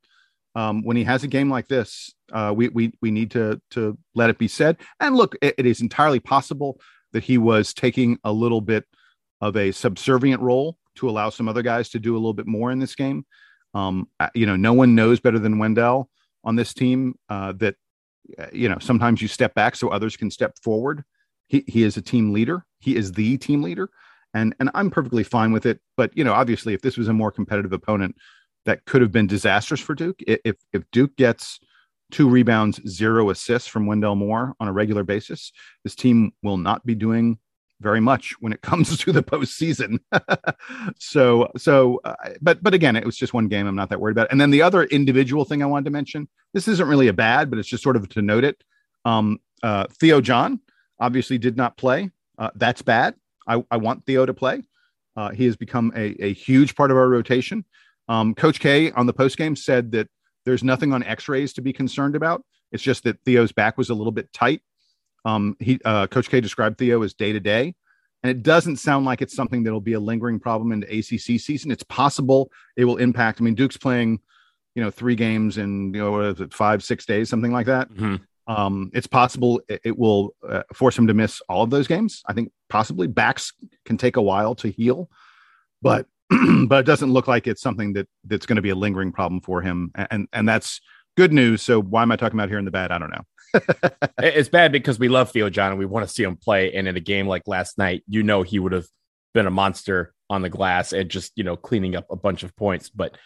[0.56, 3.98] Um, when he has a game like this, uh, we we we need to to
[4.14, 4.76] let it be said.
[5.00, 6.80] And look, it, it is entirely possible
[7.12, 8.84] that he was taking a little bit
[9.40, 12.70] of a subservient role to allow some other guys to do a little bit more
[12.70, 13.24] in this game.
[13.74, 16.08] Um, you know, no one knows better than Wendell
[16.44, 17.74] on this team uh, that
[18.38, 21.04] uh, you know, sometimes you step back so others can step forward.
[21.48, 22.64] He, he is a team leader.
[22.80, 23.90] He is the team leader.
[24.32, 25.80] And, and I'm perfectly fine with it.
[25.96, 28.16] But, you know, obviously, if this was a more competitive opponent,
[28.64, 30.20] that could have been disastrous for Duke.
[30.26, 31.60] If if Duke gets
[32.10, 35.52] two rebounds, zero assists from Wendell Moore on a regular basis,
[35.82, 37.38] this team will not be doing
[37.84, 40.00] very much when it comes to the postseason.
[40.98, 43.68] so, so, uh, but, but again, it was just one game.
[43.68, 44.26] I'm not that worried about.
[44.26, 44.32] It.
[44.32, 47.50] And then the other individual thing I wanted to mention, this isn't really a bad,
[47.50, 48.64] but it's just sort of to note it.
[49.04, 50.60] Um, uh, Theo John
[50.98, 52.10] obviously did not play.
[52.36, 53.14] Uh, that's bad.
[53.46, 54.62] I, I want Theo to play.
[55.16, 57.64] Uh, he has become a, a huge part of our rotation.
[58.08, 60.08] Um, Coach K on the post game said that
[60.44, 62.44] there's nothing on X-rays to be concerned about.
[62.72, 64.62] It's just that Theo's back was a little bit tight
[65.24, 67.74] um, he uh, Coach K described Theo as day to day,
[68.22, 71.70] and it doesn't sound like it's something that'll be a lingering problem into ACC season.
[71.70, 73.40] It's possible it will impact.
[73.40, 74.20] I mean, Duke's playing,
[74.74, 77.66] you know, three games in you know what is it, five six days, something like
[77.66, 77.90] that.
[77.90, 78.16] Mm-hmm.
[78.46, 82.22] Um, it's possible it, it will uh, force him to miss all of those games.
[82.26, 83.52] I think possibly backs
[83.86, 85.08] can take a while to heal,
[85.80, 86.06] but
[86.66, 89.40] but it doesn't look like it's something that that's going to be a lingering problem
[89.40, 90.82] for him, and and that's
[91.16, 91.62] good news.
[91.62, 92.90] So why am I talking about here in the bad?
[92.90, 93.24] I don't know
[94.18, 96.74] it's bad because we love Theo John and we want to see him play.
[96.74, 98.86] And in a game like last night, you know he would have
[99.32, 102.54] been a monster on the glass and just you know cleaning up a bunch of
[102.56, 102.88] points.
[102.88, 103.16] But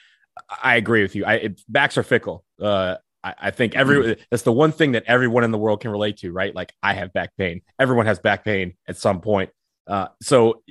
[0.62, 1.24] I agree with you.
[1.24, 2.44] I it, backs are fickle.
[2.60, 4.22] Uh, I, I, think every mm-hmm.
[4.30, 6.54] that's the one thing that everyone in the world can relate to, right?
[6.54, 7.62] Like I have back pain.
[7.78, 9.50] Everyone has back pain at some point.
[9.86, 10.62] Uh, so,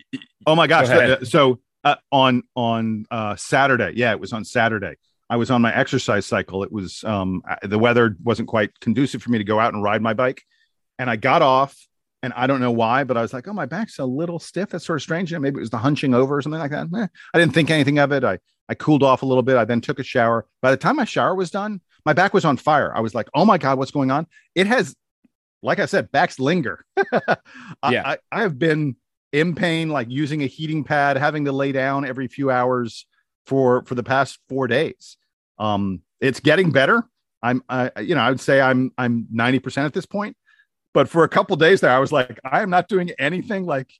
[0.46, 0.88] oh my gosh!
[0.88, 4.96] So, so uh, on on uh, Saturday, yeah, it was on Saturday.
[5.30, 6.64] I was on my exercise cycle.
[6.64, 10.02] It was um, the weather wasn't quite conducive for me to go out and ride
[10.02, 10.44] my bike,
[10.98, 11.76] and I got off.
[12.24, 14.70] And I don't know why, but I was like, "Oh, my back's a little stiff.
[14.70, 15.32] That's sort of strange.
[15.32, 17.54] You know, maybe it was the hunching over or something like that." Eh, I didn't
[17.54, 18.24] think anything of it.
[18.24, 19.56] I I cooled off a little bit.
[19.56, 20.48] I then took a shower.
[20.62, 22.92] By the time my shower was done, my back was on fire.
[22.96, 24.96] I was like, "Oh my god, what's going on?" It has,
[25.62, 26.86] like I said, backs linger.
[27.14, 27.38] yeah,
[27.84, 28.96] I, I have been
[29.32, 33.06] in pain, like using a heating pad, having to lay down every few hours
[33.48, 35.18] for for the past four days.
[35.58, 37.04] Um, it's getting better.
[37.42, 40.36] I'm, I, you know, I would say I'm I'm 90 percent at this point,
[40.94, 43.66] but for a couple days there, I was like, I am not doing anything.
[43.66, 43.92] Like,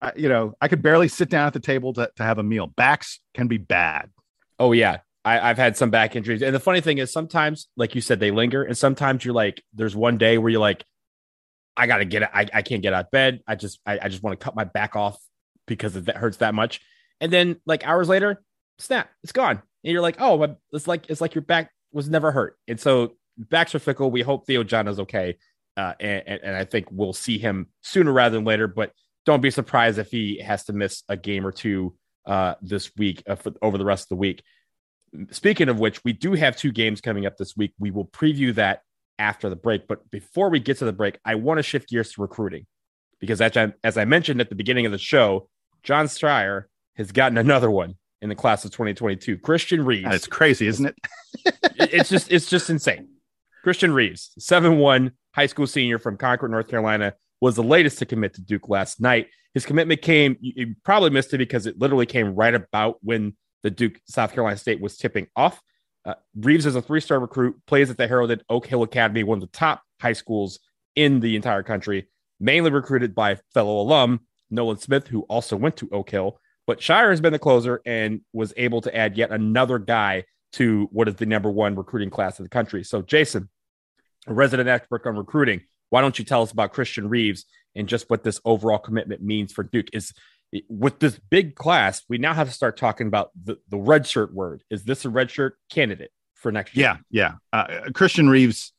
[0.00, 2.42] I, you know, I could barely sit down at the table to to have a
[2.42, 2.68] meal.
[2.68, 4.10] Backs can be bad.
[4.58, 7.94] Oh yeah, I, have had some back injuries, and the funny thing is, sometimes, like
[7.94, 10.84] you said, they linger, and sometimes you're like, there's one day where you're like,
[11.76, 12.28] I gotta get it.
[12.32, 13.40] I, I can't get out of bed.
[13.46, 15.18] I just I, I just want to cut my back off
[15.66, 16.80] because it hurts that much.
[17.20, 18.42] And then like hours later,
[18.78, 19.62] snap, it's gone.
[19.84, 22.56] And you're like, oh, it's like it's like your back was never hurt.
[22.68, 24.10] And so backs are fickle.
[24.10, 25.36] We hope Theo John is okay.
[25.76, 28.68] Uh, and, and I think we'll see him sooner rather than later.
[28.68, 28.92] But
[29.26, 33.22] don't be surprised if he has to miss a game or two uh, this week
[33.28, 34.42] uh, for, over the rest of the week.
[35.30, 37.72] Speaking of which, we do have two games coming up this week.
[37.78, 38.80] We will preview that
[39.18, 39.86] after the break.
[39.86, 42.66] But before we get to the break, I want to shift gears to recruiting
[43.20, 45.48] because as I, as I mentioned at the beginning of the show,
[45.82, 46.64] Jon Scheyer
[46.96, 49.38] has gotten another one in the class of 2022.
[49.38, 50.08] Christian Reeves.
[50.10, 50.96] It's crazy, isn't it?
[51.76, 53.08] it's just it's just insane.
[53.62, 58.34] Christian Reeves, 7-1 high school senior from Concord, North Carolina, was the latest to commit
[58.34, 59.28] to Duke last night.
[59.52, 63.70] His commitment came, you probably missed it because it literally came right about when the
[63.70, 65.60] Duke South Carolina State was tipping off.
[66.04, 69.36] Uh, Reeves is a three star recruit, plays at the heralded Oak Hill Academy, one
[69.36, 70.60] of the top high schools
[70.96, 72.08] in the entire country,
[72.40, 76.38] mainly recruited by fellow alum Nolan Smith, who also went to Oak Hill.
[76.66, 80.24] But Scheyer has been the closer and was able to add yet another guy
[80.54, 82.84] to what is the number one recruiting class in the country.
[82.84, 83.48] So, Jason,
[84.26, 88.08] a resident expert on recruiting, why don't you tell us about Christian Reeves and just
[88.08, 89.88] what this overall commitment means for Duke?
[89.92, 90.12] Is
[90.68, 94.32] with this big class, we now have to start talking about the, the red shirt
[94.32, 94.62] word.
[94.70, 96.98] Is this a red shirt candidate for next year?
[97.10, 97.58] Yeah, yeah.
[97.60, 98.72] Uh, Christian Reeves.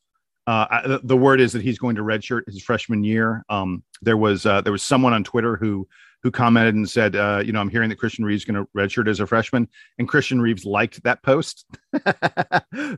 [0.48, 3.44] Uh, the word is that he's going to redshirt his freshman year.
[3.48, 5.88] Um, there was uh, there was someone on Twitter who
[6.26, 8.68] who commented and said, uh, you know, I'm hearing that Christian Reeves is going to
[8.76, 11.64] redshirt as a freshman, and Christian Reeves liked that post.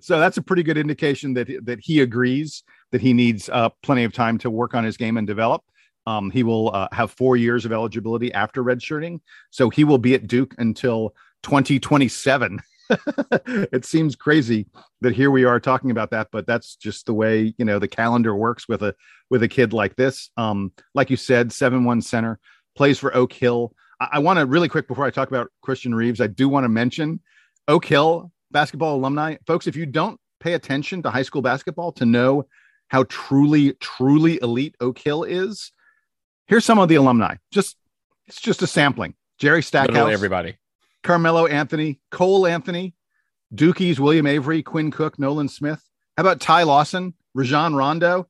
[0.01, 4.05] so that's a pretty good indication that that he agrees that he needs uh, plenty
[4.05, 5.63] of time to work on his game and develop.
[6.07, 10.15] Um, he will uh, have four years of eligibility after redshirting, so he will be
[10.15, 12.61] at Duke until 2027.
[13.47, 14.69] it seems crazy
[15.03, 17.89] that here we are talking about that, but that's just the way you know the
[17.89, 18.95] calendar works with a
[19.29, 20.31] with a kid like this.
[20.39, 22.41] Um, like you said, seven one center
[22.79, 23.75] plays for Oak Hill.
[24.01, 26.65] I, I want to really quick before I talk about Christian Reeves, I do want
[26.65, 27.21] to mention
[27.67, 29.37] Oak Hill basketball alumni.
[29.47, 32.47] Folks, if you don't pay attention to high school basketball to know
[32.87, 35.73] how truly, truly elite Oak Hill is,
[36.47, 37.35] here's some of the alumni.
[37.51, 37.77] Just
[38.29, 39.15] it's just a sampling.
[39.39, 40.57] Jerry Stackhouse, Literally everybody,
[41.03, 42.95] Carmelo Anthony, Cole Anthony,
[43.55, 45.83] Dookies, William Avery, Quinn Cook, Nolan Smith.
[46.17, 48.29] How about Ty Lawson, Rajon Rondo?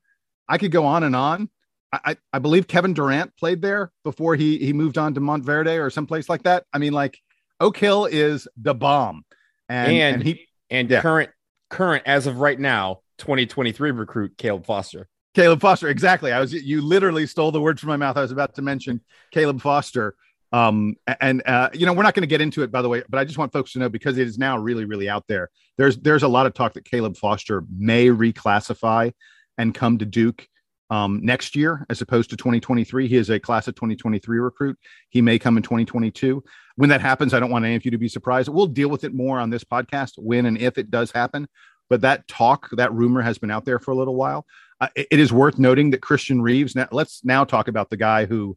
[0.48, 1.50] I could go on and on.
[1.92, 5.90] I, I believe Kevin Durant played there before he he moved on to Montverde or
[5.90, 6.64] someplace like that.
[6.72, 7.18] I mean, like
[7.61, 9.24] Oak Hill is the bomb.
[9.68, 11.01] and and, and he and yeah.
[11.01, 11.31] current
[11.70, 15.09] current as of right now 2023 recruit Caleb Foster.
[15.35, 16.33] Caleb Foster, exactly.
[16.33, 18.16] I was you literally stole the words from my mouth.
[18.16, 20.14] I was about to mention Caleb Foster.
[20.51, 23.03] Um, and uh, you know, we're not going to get into it, by the way,
[23.09, 25.51] but I just want folks to know because it is now really, really out there.
[25.77, 29.12] There's there's a lot of talk that Caleb Foster may reclassify
[29.59, 30.48] and come to Duke
[30.90, 33.09] um, next year as opposed to 2023.
[33.09, 34.79] He is a class of 2023 recruit.
[35.11, 36.42] He may come in 2022.
[36.77, 38.48] When that happens, I don't want any of you to be surprised.
[38.48, 41.48] We'll deal with it more on this podcast when and if it does happen.
[41.90, 44.46] But that talk, that rumor has been out there for a little while.
[44.81, 46.77] Uh, it, is worth noting that Christian Reeves.
[46.77, 48.57] Now, let's now talk about the guy who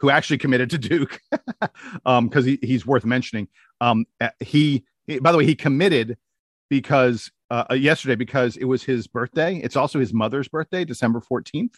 [0.00, 3.48] who actually committed to Duke because um, he, he's worth mentioning.
[3.80, 4.84] Um, uh, he,
[5.22, 6.18] by the way, he committed
[6.68, 9.56] because uh, uh, yesterday because it was his birthday.
[9.56, 11.74] It's also his mother's birthday, December 14th.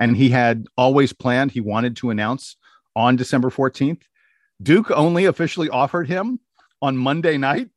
[0.00, 2.56] And he had always planned, he wanted to announce
[2.96, 4.02] on December 14th.
[4.62, 6.40] Duke only officially offered him
[6.80, 7.68] on Monday night.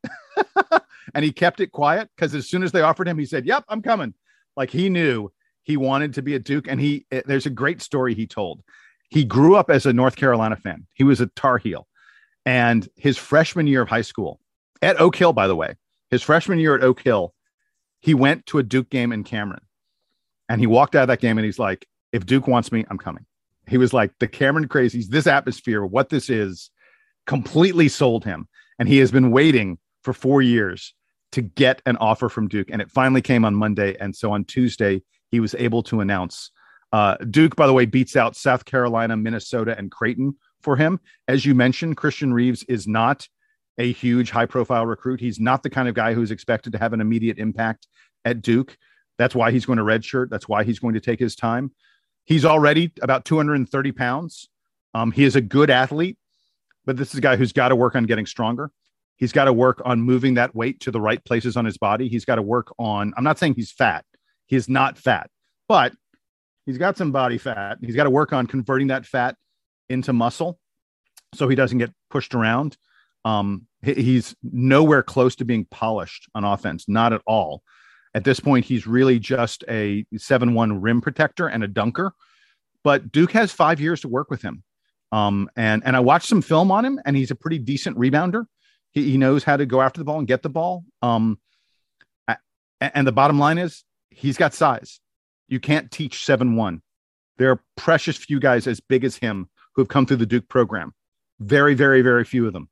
[1.14, 3.66] and he kept it quiet because as soon as they offered him, he said, Yep,
[3.70, 4.14] I'm coming.
[4.58, 5.32] Like he knew
[5.64, 6.68] he wanted to be a Duke.
[6.68, 8.62] And he, eh, there's a great story he told.
[9.10, 11.88] He grew up as a North Carolina fan, he was a Tar Heel.
[12.46, 14.40] And his freshman year of high school
[14.82, 15.76] at Oak Hill, by the way,
[16.12, 17.34] his freshman year at Oak Hill,
[18.06, 19.64] he went to a Duke game in Cameron
[20.48, 23.00] and he walked out of that game and he's like, if Duke wants me, I'm
[23.00, 23.26] coming.
[23.68, 26.70] He was like, the Cameron crazies, this atmosphere, what this is,
[27.26, 28.48] completely sold him.
[28.78, 30.94] And he has been waiting for four years
[31.32, 32.70] to get an offer from Duke.
[32.72, 33.98] And it finally came on Monday.
[34.00, 36.52] And so on Tuesday, he was able to announce.
[36.92, 41.00] Uh, Duke, by the way, beats out South Carolina, Minnesota, and Creighton for him.
[41.28, 43.28] As you mentioned, Christian Reeves is not
[43.78, 45.20] a huge high profile recruit.
[45.20, 47.88] He's not the kind of guy who's expected to have an immediate impact
[48.24, 48.78] at Duke.
[49.18, 50.30] That's why he's going to redshirt.
[50.30, 51.72] That's why he's going to take his time.
[52.26, 54.50] He's already about 230 pounds.
[54.94, 56.18] Um, he is a good athlete,
[56.86, 58.72] but this is a guy who's got to work on getting stronger.
[59.18, 62.10] He's got to work on moving that weight to the right places on his body.
[62.10, 64.06] He's got to work on, I'm not saying he's fat.
[64.48, 65.30] He is not fat,
[65.68, 65.94] but
[66.66, 67.78] he's got some body fat.
[67.82, 69.36] He's got to work on converting that fat
[69.90, 70.60] into muscle
[71.34, 72.78] so he doesn't get pushed around.
[73.26, 77.64] Um, he's nowhere close to being polished on offense, not at all.
[78.14, 82.14] At this point, he's really just a 7 1 rim protector and a dunker.
[82.84, 84.64] But Duke has five years to work with him.
[85.12, 88.46] Um, and, and I watched some film on him, and he's a pretty decent rebounder.
[88.92, 90.86] He, he knows how to go after the ball and get the ball.
[91.02, 91.40] Um,
[92.80, 95.00] and the bottom line is he's got size.
[95.48, 96.82] You can't teach 7 1.
[97.38, 100.48] There are precious few guys as big as him who have come through the Duke
[100.48, 100.94] program.
[101.40, 102.70] Very, very, very few of them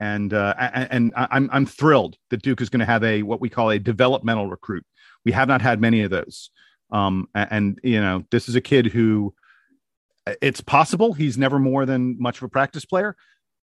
[0.00, 3.48] and uh, and I'm I'm thrilled that Duke is going to have a what we
[3.48, 4.84] call a developmental recruit.
[5.24, 6.50] We have not had many of those,
[6.90, 9.34] um, and you know this is a kid who
[10.40, 13.14] it's possible he's never more than much of a practice player,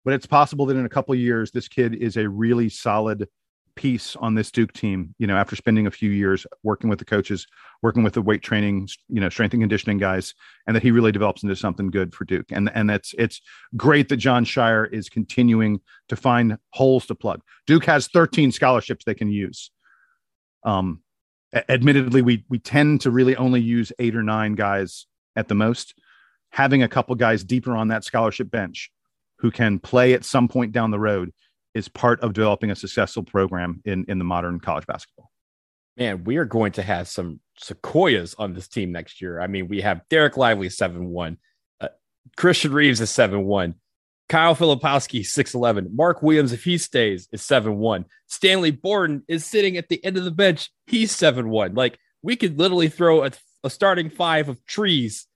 [0.04, 3.28] but it's possible that in a couple years this kid is a really solid
[3.76, 7.04] piece on this Duke team, you know, after spending a few years working with the
[7.04, 7.46] coaches,
[7.82, 10.34] working with the weight training, you know, strength and conditioning guys,
[10.66, 12.46] and that he really develops into something good for Duke.
[12.50, 13.40] And and that's it's
[13.76, 17.40] great that Jon Scheyer is continuing to find holes to plug.
[17.66, 19.70] Duke has 13 scholarships they can use.
[20.64, 21.02] Um,
[21.68, 25.06] admittedly, we we tend to really only use eight or nine guys
[25.36, 25.94] at the most.
[26.50, 28.90] Having a couple guys deeper on that scholarship bench
[29.38, 31.32] who can play at some point down the road
[31.74, 35.30] is part of developing a successful program in in the modern college basketball.
[35.96, 39.40] Man, we are going to have some sequoias on this team next year.
[39.40, 41.38] I mean, we have Dereck Lively seven one,
[41.80, 41.88] uh,
[42.36, 43.74] Christian Reeves is seven one,
[44.28, 49.44] Kyle Filipowski six eleven, Mark Williams if he stays is seven one, Stanley Borden is
[49.44, 50.70] sitting at the end of the bench.
[50.86, 51.74] He's seven one.
[51.74, 53.30] Like we could literally throw a,
[53.62, 55.26] a starting five of trees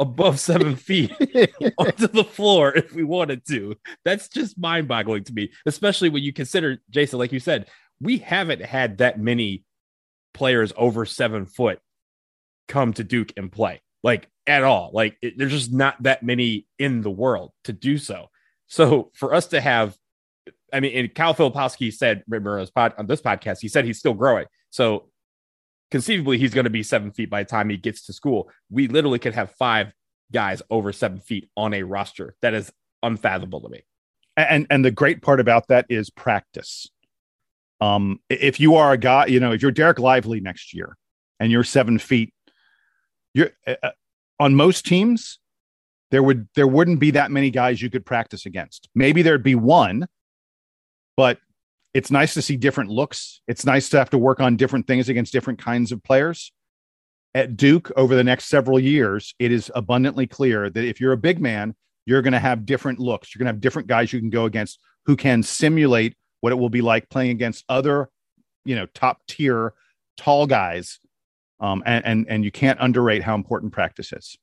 [0.00, 1.12] above seven feet
[1.78, 3.76] onto the floor if we wanted to.
[4.04, 7.68] That's just mind boggling to me, especially when you consider, Jason, like you said,
[8.00, 9.64] we haven't had that many
[10.32, 11.78] players over seven foot
[12.68, 14.90] come to Duke and play like at all.
[14.92, 18.28] Like it, there's just not that many in the world to do so.
[18.66, 19.96] So for us to have,
[20.72, 24.46] I mean, and Kyle Filipowski said, remember on this podcast, he said he's still growing.
[24.70, 25.08] So
[25.94, 28.50] conceivably he's going to be seven feet by the time he gets to school.
[28.68, 29.92] We literally could have five
[30.32, 32.34] guys over seven feet on a roster.
[32.42, 32.72] That is
[33.04, 33.84] unfathomable to me.
[34.36, 36.90] And and the great part about that is practice.
[37.80, 40.96] Um, if you are a guy, you know, if you're Dereck Lively next year
[41.38, 42.34] and you're seven feet,
[43.32, 43.90] you're uh,
[44.40, 45.38] on most teams.
[46.10, 48.88] There would there wouldn't be that many guys you could practice against.
[48.96, 50.08] Maybe there'd be one,
[51.16, 51.38] but
[51.94, 53.40] it's nice to see different looks.
[53.46, 56.52] It's nice to have to work on different things against different kinds of players.
[57.34, 61.16] At Duke, over the next several years, it is abundantly clear that if you're a
[61.16, 61.74] big man,
[62.04, 63.34] you're going to have different looks.
[63.34, 66.56] You're going to have different guys you can go against who can simulate what it
[66.56, 68.10] will be like playing against other,
[68.64, 69.72] you know, top tier
[70.16, 70.98] tall guys.
[71.60, 74.36] Um, and, and and you can't underrate how important practice is.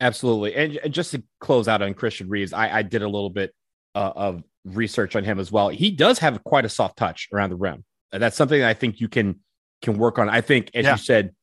[0.00, 3.52] Absolutely, and, just to close out on Christian Reeves, I, I did a little bit
[3.96, 5.70] uh, of research on him as well.
[5.70, 7.84] He does have quite a soft touch around the rim.
[8.12, 9.40] That's something that I think you can
[9.82, 10.28] can work on.
[10.28, 10.92] I think, as yeah.
[10.92, 11.34] you said,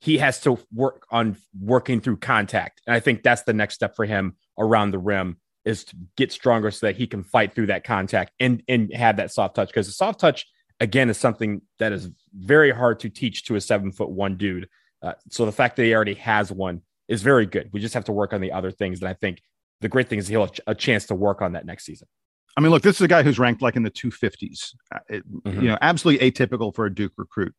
[0.00, 3.96] he has to work on working through contact, and I think that's the next step
[3.96, 7.66] for him around the rim is to get stronger so that he can fight through
[7.66, 10.46] that contact and and have that soft touch because the soft touch
[10.80, 14.68] again is something that is very hard to teach to a seven foot one dude.
[15.00, 17.70] Uh, so the fact that he already has one is very good.
[17.72, 19.40] We just have to work on the other things, and I think
[19.82, 22.08] the great thing is he'll have a chance to work on that next season.
[22.56, 24.74] I mean, look, this is a guy who's ranked like in the 250s.
[24.94, 25.60] Uh, it, mm-hmm.
[25.60, 27.54] You know, absolutely atypical for a Duke recruit.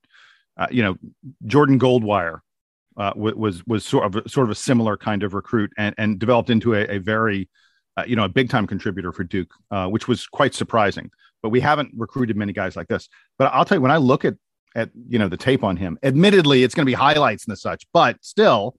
[0.58, 0.96] Uh, you know,
[1.46, 2.40] Jordan Goldwire
[2.98, 6.50] uh, was was sort of sort of a similar kind of recruit and and developed
[6.50, 7.50] into a, a very
[7.98, 11.12] uh, you know, a big time contributor for Duke, uh, which was quite surprising.
[11.42, 13.10] But we haven't recruited many guys like this.
[13.38, 14.36] But I'll tell you, when I look at
[14.76, 17.58] at you know the tape on him, admittedly, it's going to be highlights and the
[17.58, 18.78] such, but still,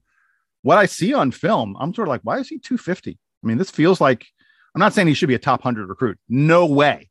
[0.63, 3.17] what I see on film, I'm sort of like, why is he 250?
[3.43, 4.25] I mean, this feels like
[4.73, 7.09] I'm not saying he should be a top hundred recruit, no way.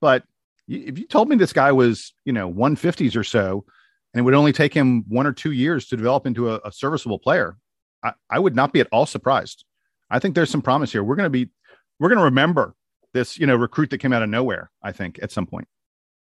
[0.00, 0.24] But
[0.68, 3.64] if you told me this guy was, you know, 150s or so,
[4.12, 6.72] and it would only take him one or two years to develop into a, a
[6.72, 7.56] serviceable player,
[8.02, 9.64] I, I would not be at all surprised.
[10.10, 11.04] I think there's some promise here.
[11.04, 11.50] We're going to be,
[11.98, 12.74] we're going to remember
[13.12, 14.70] this, you know, recruit that came out of nowhere.
[14.82, 15.68] I think at some point.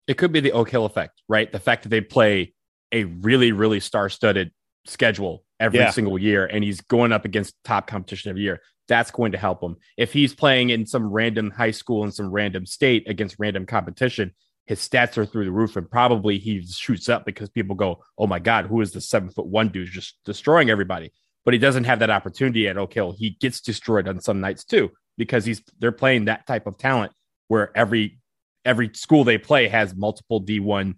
[0.07, 1.51] It could be the Oak Hill effect, right?
[1.51, 2.53] The fact that they play
[2.91, 4.51] a really, really star-studded
[4.85, 5.91] schedule every yeah.
[5.91, 8.61] single year, and he's going up against top competition every year.
[8.87, 9.77] That's going to help him.
[9.97, 14.33] If he's playing in some random high school in some random state against random competition,
[14.65, 18.27] his stats are through the roof, and probably he shoots up because people go, "Oh
[18.27, 21.11] my God, who is the seven foot one dude just destroying everybody?"
[21.47, 23.15] but he doesn't have that opportunity at Oak Hill.
[23.17, 27.13] He gets destroyed on some nights too because he's they're playing that type of talent
[27.47, 28.19] where every
[28.65, 30.95] every school they play has multiple D1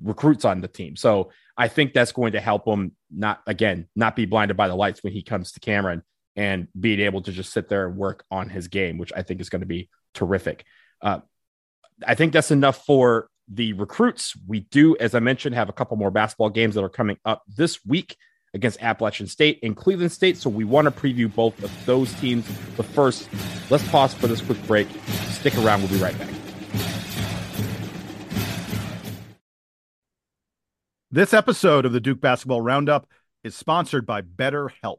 [0.00, 0.94] recruits on the team.
[0.94, 4.76] So I think that's going to help him not again not be blinded by the
[4.76, 6.04] lights when he comes to Cameron
[6.38, 9.40] and being able to just sit there and work on his game, which I think
[9.40, 10.64] is going to be terrific.
[11.02, 11.18] Uh,
[12.06, 14.34] I think that's enough for the recruits.
[14.46, 17.42] We do, as I mentioned, have a couple more basketball games that are coming up
[17.48, 18.16] this week
[18.54, 20.36] against Appalachian State and Cleveland State.
[20.36, 22.46] So we want to preview both of those teams.
[22.76, 23.28] But first,
[23.68, 24.86] let's pause for this quick break.
[25.30, 25.80] Stick around.
[25.80, 26.30] We'll be right back.
[31.10, 33.08] This episode of the Duke Basketball Roundup
[33.42, 34.98] is sponsored by BetterHelp.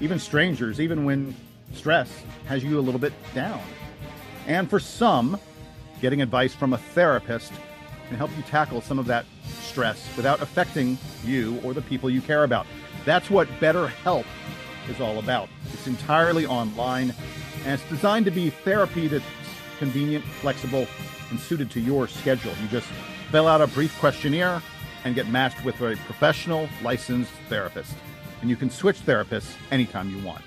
[0.00, 1.34] even strangers, even when
[1.72, 2.10] stress
[2.46, 3.60] has you a little bit down.
[4.46, 5.40] And for some,
[6.00, 7.52] getting advice from a therapist
[8.08, 9.24] can help you tackle some of that
[9.60, 12.66] stress without affecting you or the people you care about.
[13.04, 14.24] That's what BetterHelp
[14.88, 15.48] is all about.
[15.72, 17.12] It's entirely online
[17.64, 19.24] and it's designed to be therapy that's
[19.78, 20.86] convenient, flexible,
[21.30, 22.52] and suited to your schedule.
[22.62, 22.86] You just
[23.30, 24.62] fill out a brief questionnaire
[25.04, 27.92] and get matched with a professional licensed therapist.
[28.40, 30.42] And you can switch therapists anytime you want.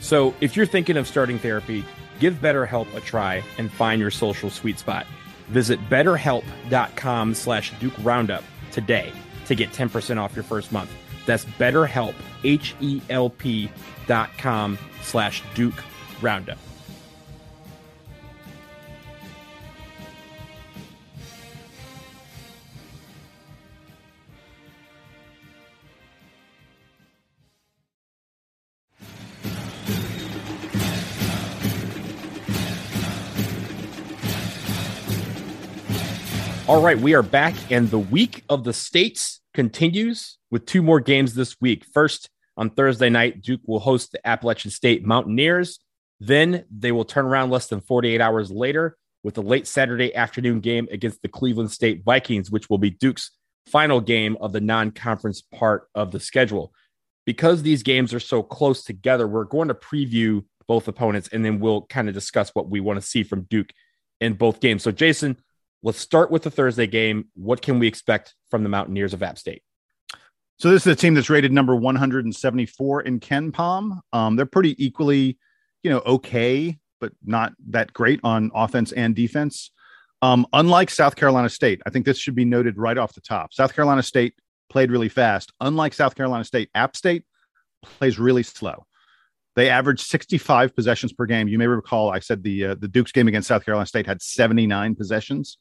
[0.00, 1.84] So if you're thinking of starting therapy,
[2.20, 5.06] give BetterHelp a try and find your social sweet spot.
[5.48, 9.12] Visit betterhelp.com slash Duke Roundup today
[9.46, 10.92] to get 10% off your first month.
[11.26, 12.14] That's betterhelp,
[12.44, 13.70] H-E-L-P
[14.06, 15.82] dot com slash Duke
[16.22, 16.58] Roundup.
[36.78, 41.00] All right, we are back, and the week of the states continues with two more
[41.00, 41.84] games this week.
[41.92, 45.80] First, on Thursday night, Duke will host the Appalachian State Mountaineers.
[46.20, 50.60] Then they will turn around less than 48 hours later with a late Saturday afternoon
[50.60, 53.32] game against the Cleveland State Vikings, which will be Duke's
[53.66, 56.72] final game of the non conference part of the schedule.
[57.26, 61.58] Because these games are so close together, we're going to preview both opponents and then
[61.58, 63.72] we'll kind of discuss what we want to see from Duke
[64.20, 64.84] in both games.
[64.84, 65.38] So, Jason,
[65.82, 67.28] Let's start with the Thursday game.
[67.34, 69.62] What can we expect from the Mountaineers of App State?
[70.58, 74.00] So this is a team that's rated number 174 in KenPom.
[74.12, 75.38] Um, they're pretty equally,
[75.82, 79.70] you know, okay but not that great on offense and defense.
[80.20, 83.52] Um, unlike South Carolina State, I think this should be noted right off the top.
[83.52, 84.34] South Carolina State
[84.68, 85.52] played really fast.
[85.60, 87.24] Unlike South Carolina State, App State
[87.82, 88.84] plays really slow.
[89.58, 91.48] They average 65 possessions per game.
[91.48, 94.22] You may recall I said the uh, the Duke's game against South Carolina State had
[94.22, 95.58] 79 possessions.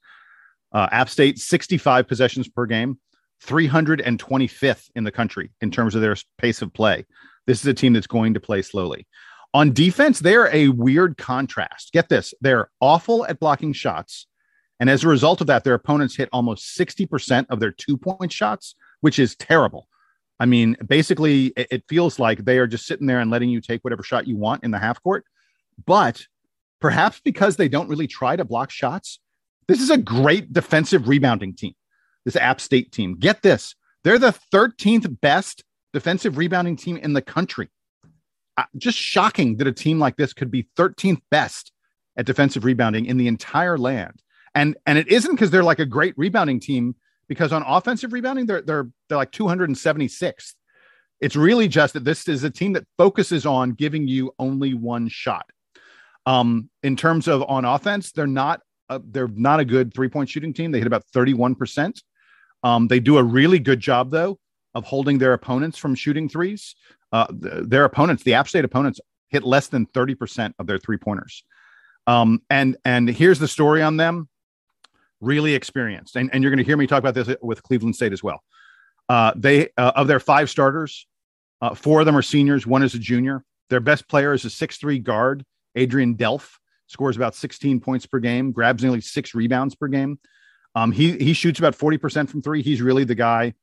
[0.72, 3.00] Uh, App State 65 possessions per game,
[3.44, 7.08] 325th in the country in terms of their pace of play.
[7.48, 9.08] This is a team that's going to play slowly.
[9.56, 11.92] On defense, they're a weird contrast.
[11.92, 14.28] Get this: they're awful at blocking shots,
[14.80, 18.32] and as a result of that, their opponents hit almost 60% of their two point
[18.32, 19.88] shots, which is terrible.
[20.40, 23.84] I mean, basically, it, feels like they are just sitting there and letting you take
[23.84, 25.26] whatever shot you want in the half court.
[25.86, 26.26] But
[26.80, 29.20] perhaps because they don't really try to block shots,
[29.68, 31.74] this is a great defensive rebounding team.
[32.24, 33.16] This App State team.
[33.16, 37.70] Get this they're the 13th best defensive rebounding team in the country.
[38.56, 41.72] Uh, just shocking that a team like this could be 13th best
[42.16, 44.22] at defensive rebounding in the entire land.
[44.56, 46.96] And and it isn't because they're like a great rebounding team
[47.28, 50.54] because on offensive rebounding, they're they're they're like 276th.
[51.20, 55.08] It's really just that this is a team that focuses on giving you only one
[55.08, 55.50] shot.
[56.26, 60.30] Um, in terms of on offense, they're not a, they're not a good three point
[60.30, 60.72] shooting team.
[60.72, 62.02] They hit about 31 percent.
[62.64, 64.38] Um, they do a really good job though
[64.76, 66.76] of holding their opponents from shooting threes.
[67.12, 69.00] Uh, their opponents, the App State opponents,
[69.30, 71.44] hit less than 30 percent of their three pointers.
[72.06, 74.30] Um, and and here's the story on them
[75.22, 76.16] really experienced.
[76.16, 78.44] And, and you're going to hear me talk about this with Cleveland State as well.
[79.10, 81.08] Uh, they uh, of their five starters,
[81.62, 82.68] uh, four of them are seniors.
[82.68, 83.44] One is a junior.
[83.70, 85.46] Their best player is a six-three guard,
[85.76, 86.58] Adrian Delph.
[86.90, 90.20] Scores about 16 points per game, grabs nearly six rebounds per game.
[90.74, 92.62] Um, he he shoots about 40% from three.
[92.62, 93.56] He's really the guy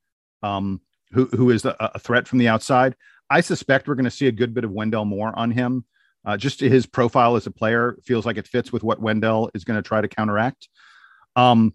[0.42, 0.80] um,
[1.12, 2.96] who who is a, a, threat from the outside.
[3.30, 5.84] I suspect we're going to see a good bit of Wendell Moore on him.
[6.24, 9.64] Uh, just his profile as a player feels like it fits with what Wendell is
[9.64, 10.68] going to try to counteract.
[11.36, 11.74] Um,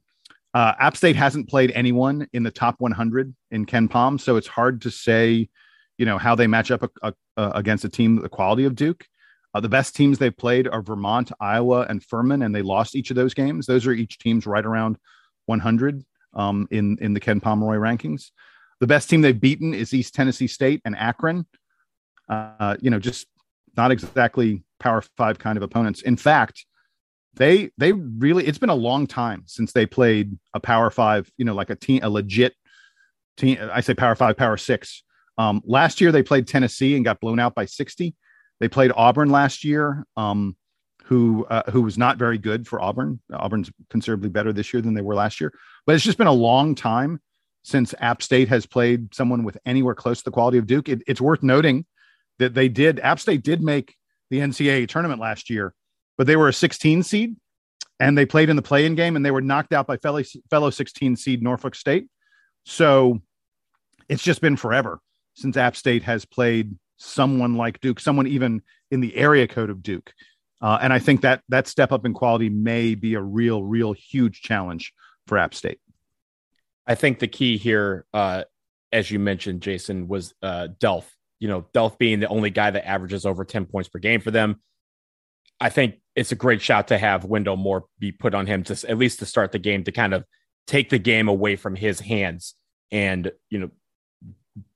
[0.53, 4.82] uh, App State hasn't played anyone in the top 100 in KenPom, so it's hard
[4.82, 5.47] to say,
[5.97, 8.76] you know, how they match up a, a, a, against a team the quality of
[8.76, 9.05] Duke.
[9.53, 13.10] Uh, the best teams they've played are Vermont, Iowa, and Furman, and they lost each
[13.10, 13.66] of those games.
[13.66, 14.97] Those are each teams right around
[15.45, 16.03] 100
[16.36, 18.32] um, in in the Ken Pomeroy rankings.
[18.80, 21.45] The best team they've beaten is East Tennessee State and Akron.
[22.28, 23.28] Uh, you know, just
[23.76, 26.01] not exactly Power Five kind of opponents.
[26.03, 26.66] In fact,
[27.36, 31.46] they they really it's been a long time since they played a power five you
[31.46, 32.54] know like a team a legit
[33.38, 35.04] team i say power five power six.
[35.38, 38.14] Um, last year they played tennessee and got blown out by 60
[38.60, 40.58] they played auburn last year um,
[41.10, 43.20] who uh, who was not very good for auburn.
[43.34, 45.52] Auburn's considerably better this year than they were last year.
[45.88, 47.20] But it's just been a long time
[47.64, 50.88] since app state has played someone with anywhere close to the quality of duke.
[50.88, 51.88] It, it's worth noting
[52.38, 53.96] that they did app state did make
[54.30, 55.74] the ncaa tournament last year
[56.20, 57.38] but they were a 16 seed
[58.02, 60.70] and they played in the play-in game and they were knocked out by fellow, fellow
[60.70, 62.08] 16 seed Norfolk State.
[62.66, 63.22] So
[64.10, 65.00] it's just been forever
[65.36, 68.62] since App State has played someone like Duke, someone even
[68.92, 70.12] in the area code of Duke.
[70.62, 73.94] Uh, and I think that that step up in quality may be a real, real
[73.94, 74.92] huge challenge
[75.26, 75.80] for App State.
[76.86, 78.44] I think the key here, uh,
[78.92, 81.06] as you mentioned, Jason, was uh, Delph.
[81.40, 84.32] You know, Delph being the only guy that averages over 10 points per game for
[84.32, 84.60] them.
[85.60, 88.90] I think it's a great shot to have Wendell Moore be put on him to
[88.90, 90.26] at least to start the game to kind of
[90.68, 92.56] take the game away from his hands
[92.92, 93.70] and you know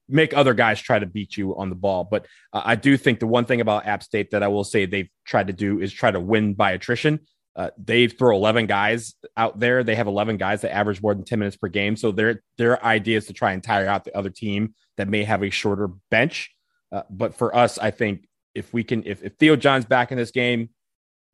[0.07, 2.07] make other guys try to beat you on the ball.
[2.09, 4.85] But uh, I do think the one thing about App State that I will say
[4.85, 7.19] they've tried to do is try to win by attrition.
[7.55, 9.83] Uh, they throw 11 guys out there.
[9.83, 11.97] They have 11 guys that average more than 10 minutes per game.
[11.97, 15.25] So their their idea is to try and tire out the other team that may
[15.25, 16.55] have a shorter bench.
[16.89, 20.17] Uh, but for us, I think if we can, if, if Theo John's back in
[20.17, 20.69] this game,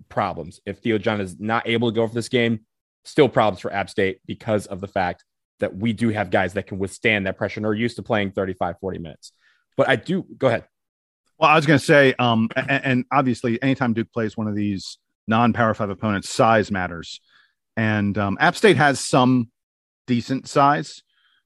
[0.08, 0.62] problems.
[0.66, 2.62] If Theo John is not able to go for this game,
[3.04, 5.24] still problems for App State because of the fact
[5.60, 8.32] that we do have guys that can withstand that pressure and are used to playing
[8.32, 9.34] 35, 40 minutes.
[9.76, 10.66] But I do go ahead.
[11.38, 14.56] Well, I was going to say, um, and, and, obviously, anytime Duke plays one of
[14.56, 14.98] these
[15.28, 17.22] non Power Five opponents, size matters.
[17.78, 19.50] And um, App State has some
[20.06, 21.02] decent size.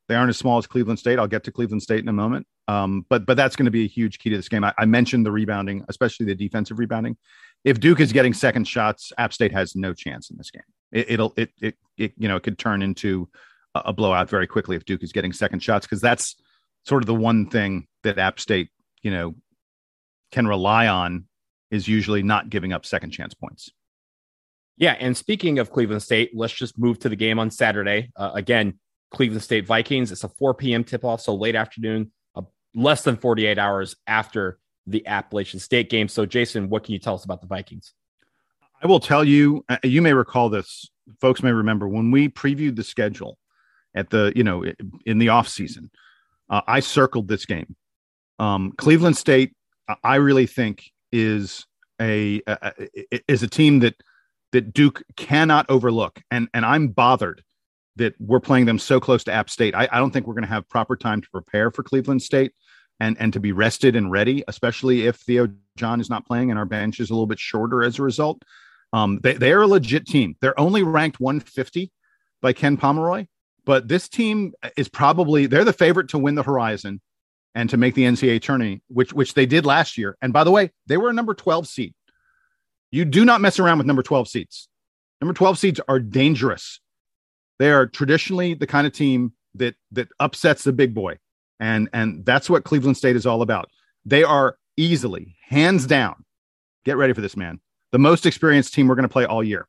[0.08, 1.20] They aren't as small as Cleveland State.
[1.20, 2.48] I'll get to Cleveland State in a moment.
[2.68, 4.64] Um, but but that's going to be a huge key to this game.
[4.64, 7.18] I, I, mentioned the rebounding, especially the defensive rebounding.
[7.64, 10.64] If Duke is getting second shots, App State has no chance in this game.
[10.92, 13.30] It, will it, it it you know it could turn into
[13.74, 16.36] a, blowout very quickly if Duke is getting second shots because that's
[16.86, 18.70] sort of the one thing that App State
[19.02, 19.36] you know
[20.32, 21.26] can rely on
[21.72, 23.72] is usually not giving up second chance points.
[24.78, 28.12] Yeah, and speaking of Cleveland State, let's just move to the game on Saturday.
[28.16, 28.80] Uh, again,
[29.12, 30.12] Cleveland State Vikings.
[30.12, 30.84] It's a 4 p.m.
[30.84, 32.12] tip off, so late afternoon
[32.76, 36.08] less than 48 hours after the Appalachian State game.
[36.08, 37.94] So, Jason, what can you tell us about the Vikings?
[38.82, 40.90] I will tell you, uh, you may recall this,
[41.22, 43.38] folks may remember when we previewed the schedule
[43.96, 44.66] at the, you know,
[45.06, 45.90] in the off season,
[46.50, 47.76] uh, I circled this game.
[48.40, 49.56] Um, Cleveland State,
[50.04, 51.66] I really think is
[52.02, 52.72] a, a,
[53.28, 53.96] is a team that
[54.54, 57.44] that Duke cannot overlook, and and I'm bothered
[57.96, 59.76] that we're playing them so close to App State.
[59.76, 62.54] I, I don't think we're going to have proper time to prepare for Cleveland State
[63.04, 66.58] and and to be rested and ready, especially if Theo John is not playing and
[66.58, 68.42] our bench is a little bit shorter as a result.
[68.94, 70.36] Um, they, they are a legit team.
[70.40, 71.92] They're only ranked 150
[72.42, 73.26] by Ken Pomeroy,
[73.66, 77.02] but this team is probably they're the favorite to win the Horizon
[77.56, 80.18] and to make the NCAA tourney, which which they did last year.
[80.22, 81.94] And by the way, they were a number 12 seed.
[82.92, 84.70] You do not mess around with number 12 seeds.
[85.20, 86.80] Number 12 seeds are dangerous.
[87.60, 91.18] They are traditionally the kind of team that that upsets the big boy.
[91.64, 93.70] And and that's what Cleveland State is all about.
[94.04, 96.26] They are easily, hands down.
[96.84, 97.62] Get ready for this, man.
[97.94, 99.66] The most experienced team we're going to play all year.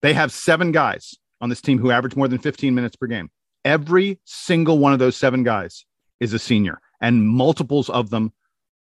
[0.00, 3.30] They have seven guys on this team who average more than 15 minutes per game.
[3.64, 5.84] Every single one of those seven guys
[6.20, 8.32] is a senior, and multiples of them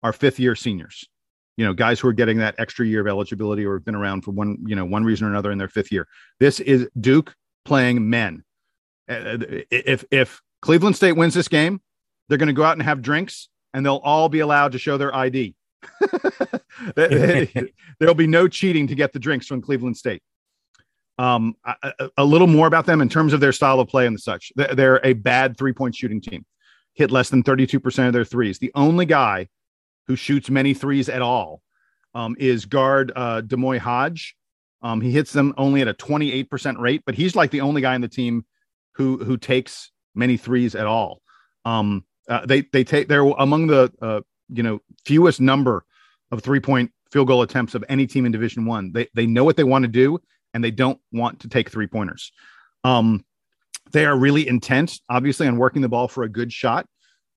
[0.04, 1.10] are fifth year seniors.
[1.58, 4.22] You know, guys who are getting that extra year of eligibility or have been around
[4.22, 6.08] for one, you know, one reason or another in their fifth year.
[6.40, 7.34] This is Duke
[7.66, 8.44] playing men.
[9.10, 9.38] Uh, uh,
[9.72, 11.82] if if Cleveland State wins this game,
[12.28, 14.97] they're going to go out and have drinks, and they'll all be allowed to show
[14.97, 15.55] their ID.
[16.95, 20.22] There'll be no cheating to get the drinks from Cleveland State.
[21.18, 24.18] Um, a, a, little more about them in terms of their style of play and
[24.18, 24.53] such.
[24.55, 26.45] They're a bad three point shooting team
[26.93, 28.60] hit less than 32% of their threes.
[28.60, 29.47] The only guy
[30.07, 31.62] who shoots many threes at all
[32.14, 34.36] um, is guard uh, D'Moi Hodge.
[34.82, 37.95] Um, he hits them only at a 28% rate, but he's like the only guy
[37.95, 38.45] in the team
[38.95, 41.22] who who takes many threes at all.
[41.66, 45.86] Um, uh, they they take they're among the uh, you know fewest number
[46.32, 48.91] of three point field goal attempts of any team in Division One.
[48.91, 50.20] They they know what they want to do
[50.53, 52.32] and they don't want to take three pointers.
[52.84, 53.26] Um,
[53.91, 56.86] they are really intent, obviously, on working the ball for a good shot.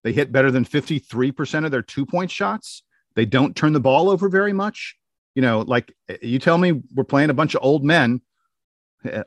[0.04, 2.82] They hit better than 53% of their two point shots.
[3.14, 4.96] They don't turn the ball over very much.
[5.34, 8.20] You know, like you tell me we're playing a bunch of old men.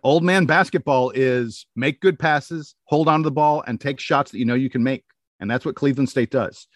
[0.03, 4.31] Old man basketball is make good passes, hold on to the ball, and take shots
[4.31, 5.03] that you know you can make.
[5.39, 6.67] And that's what Cleveland State does.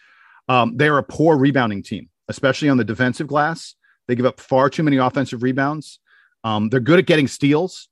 [0.48, 3.74] Um, they're a poor rebounding team, especially on the defensive glass.
[4.08, 6.00] They give up far too many offensive rebounds.
[6.44, 7.88] Um, they're good at getting steals.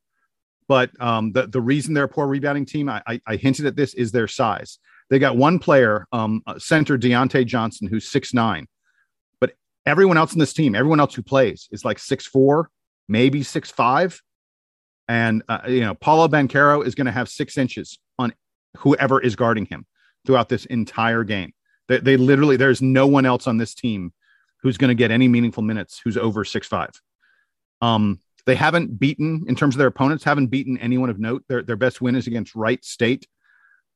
[0.68, 3.74] But um, the the reason they're a poor rebounding team, I, I, I hinted at
[3.74, 4.78] this, is their size.
[5.08, 8.66] They got one player, um, uh, center Deante Johnson, who's six nine,
[9.40, 9.54] but
[9.86, 12.70] everyone else in this team, everyone else who plays, is like six four,
[13.08, 14.20] maybe six five,
[15.08, 18.32] and uh, you know Paolo Banchero is going to have six inches on
[18.76, 19.86] whoever is guarding him
[20.26, 21.52] throughout this entire game.
[21.88, 24.12] They, they literally, there's no one else on this team
[24.62, 26.90] who's going to get any meaningful minutes who's over six five.
[27.80, 31.44] Um, they haven't beaten, in terms of their opponents, haven't beaten anyone of note.
[31.48, 33.26] Their, their best win is against Wright State.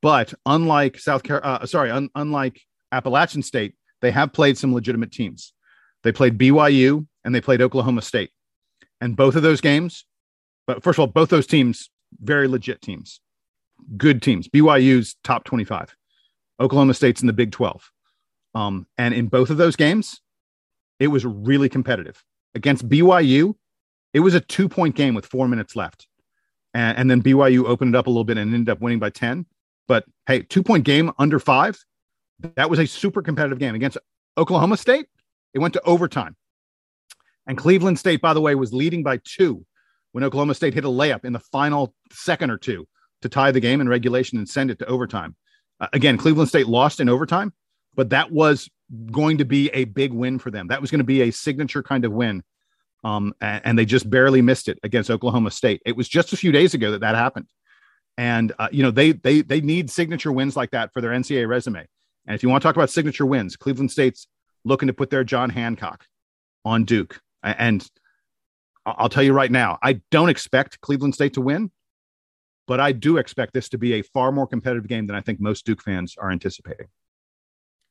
[0.03, 2.61] But unlike South Carolina, uh, sorry, un- unlike
[2.91, 5.53] Appalachian State, they have played some legitimate teams.
[6.03, 8.31] They played BYU and they played Oklahoma State.
[9.01, 10.05] And both of those games,
[10.67, 11.91] but first of all, both those teams,
[12.21, 13.21] very legit teams,
[13.97, 14.49] good teams.
[14.49, 15.97] BYU's top 25,
[16.61, 17.91] Oklahoma State's in the Big 12.
[18.55, 20.21] Um, and in both of those games,
[21.01, 22.23] it was really competitive.
[22.55, 23.55] Against BYU,
[24.13, 26.07] it was a two point game with four minutes left.
[26.75, 29.11] And, and then BYU opened it up a little bit and ended up winning by
[29.11, 29.47] 10.
[29.89, 31.83] But hey, two point game under five.
[32.57, 33.99] That was a super competitive game against
[34.37, 35.07] Oklahoma State.
[35.55, 36.37] It went to overtime.
[37.47, 39.65] And Cleveland State, by the way, was leading by two
[40.13, 42.87] when Oklahoma State hit a layup in the final second or two
[43.23, 45.37] to tie the game in regulation and send it to overtime.
[45.81, 47.53] Uh, again, Cleveland State lost in overtime,
[47.95, 48.69] but that was
[49.11, 50.69] going to be a big win for them.
[50.69, 52.43] That was going to be a signature kind of win
[53.05, 55.83] um, and, and, they just barely missed it against Oklahoma State.
[55.85, 57.47] It was just a few days ago that that happened,
[58.17, 61.49] and uh, you know they they they need signature wins like that for their NCAA
[61.49, 61.87] resume.
[62.27, 64.29] And if you want to talk about signature wins, Cleveland State's
[64.65, 66.07] looking to put their John Hancock
[66.65, 67.21] on Duke.
[67.43, 67.85] And
[68.85, 71.71] I'll tell you right now, I don't expect Cleveland State to win,
[72.67, 75.41] but I do expect this to be a far more competitive game than I think
[75.41, 76.87] most Duke fans are anticipating.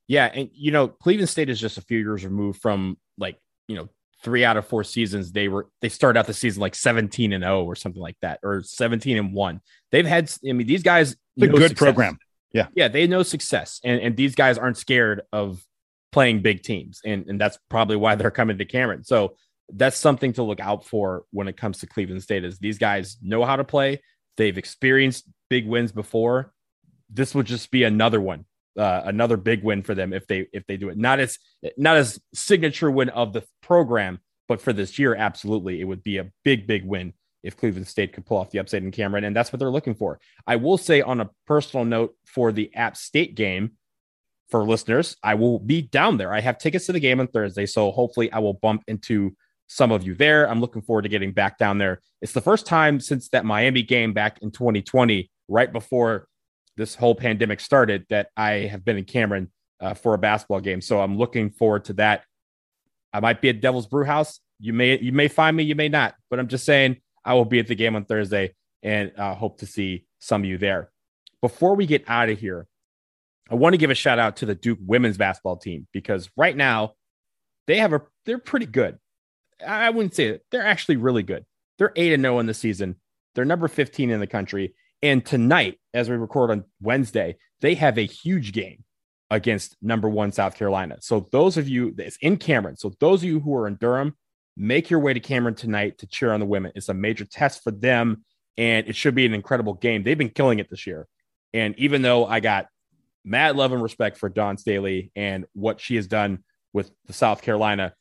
[0.08, 3.38] Yeah, and you know, Cleveland State is just a few years removed from like
[3.68, 3.90] you know
[4.24, 5.32] three out of four seasons.
[5.32, 8.40] They were they started out the season like 17 and 0 or something like that
[8.44, 9.62] or 17 and 1
[9.92, 11.78] they've had i mean these guys a good success.
[11.78, 12.18] program.
[12.54, 12.68] Yeah.
[12.76, 15.66] Yeah they know success and and these guys aren't scared of
[16.12, 19.04] playing big teams and and that's probably why they're coming to cameron.
[19.04, 19.36] So
[19.74, 23.18] that's something to look out for when it comes to cleveland state is these guys
[23.22, 24.02] know how to play
[24.38, 26.54] they've experienced big wins before
[27.10, 28.46] this would just be another one
[28.78, 30.98] uh, another big win for them if they if they do it.
[30.98, 31.38] Not as
[31.78, 36.18] not as signature win of the program, But for this year, absolutely, it would be
[36.18, 37.14] a big, big win
[37.44, 39.24] if Cleveland State could pull off the upset in Cameron.
[39.24, 40.20] And that's what they're looking for.
[40.46, 43.74] I will say, on a personal note, for the App State game,
[44.50, 46.34] for listeners, I will be down there.
[46.34, 47.66] I have tickets to the game on Thursday.
[47.66, 49.36] So hopefully I will bump into
[49.72, 50.50] some of you there.
[50.50, 52.02] I'm looking forward to getting back down there.
[52.22, 56.28] It's the first time since that Miami game back in 2020, right before
[56.76, 59.50] this whole pandemic started, that I have been in Cameron
[59.80, 60.82] uh, for a basketball game.
[60.82, 62.26] So I'm looking forward to that.
[63.14, 64.42] I might be at Devil's Brew House.
[64.60, 67.46] You may you may find me, you may not, but I'm just saying I will
[67.46, 68.54] be at the game on Thursday
[68.84, 70.92] and uh, hope to see some of you there.
[71.42, 72.68] Before we get out of here,
[73.50, 76.58] I want to give a shout out to the Duke women's basketball team because right
[76.58, 76.96] now
[77.68, 78.98] they have a they're pretty good.
[79.66, 80.46] I wouldn't say it.
[80.52, 81.46] They're actually really good.
[81.78, 82.96] They're 8 and 0 in the season.
[83.36, 84.76] They're number 15 in the country.
[85.02, 88.84] And tonight, as we record on Wednesday, they have a huge game
[89.30, 90.98] against number one South Carolina.
[91.00, 92.78] So those of you that's in Cameron.
[92.78, 94.16] So those of you who are in Durham,
[94.58, 96.74] make your way to Cameron tonight to cheer on the women.
[96.76, 98.26] It's a major test for them,
[98.58, 100.04] and it should be an incredible game.
[100.04, 101.08] They've been killing it this year.
[101.54, 102.68] And even though I got
[103.24, 106.44] mad love and respect for Dawn Staley and what she has done
[106.74, 107.94] with the South Carolina,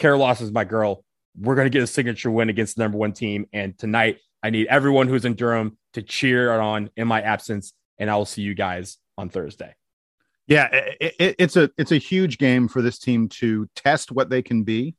[0.00, 1.04] Kara Lawson is my girl.
[1.38, 3.46] We're going to get a signature win against the number one team.
[3.52, 7.72] And tonight, I need everyone who's in Durham to cheer on in my absence.
[7.98, 9.74] And I will see you guys on Thursday.
[10.46, 14.30] Yeah, it, it, it's a it's a huge game for this team to test what
[14.30, 14.96] they can be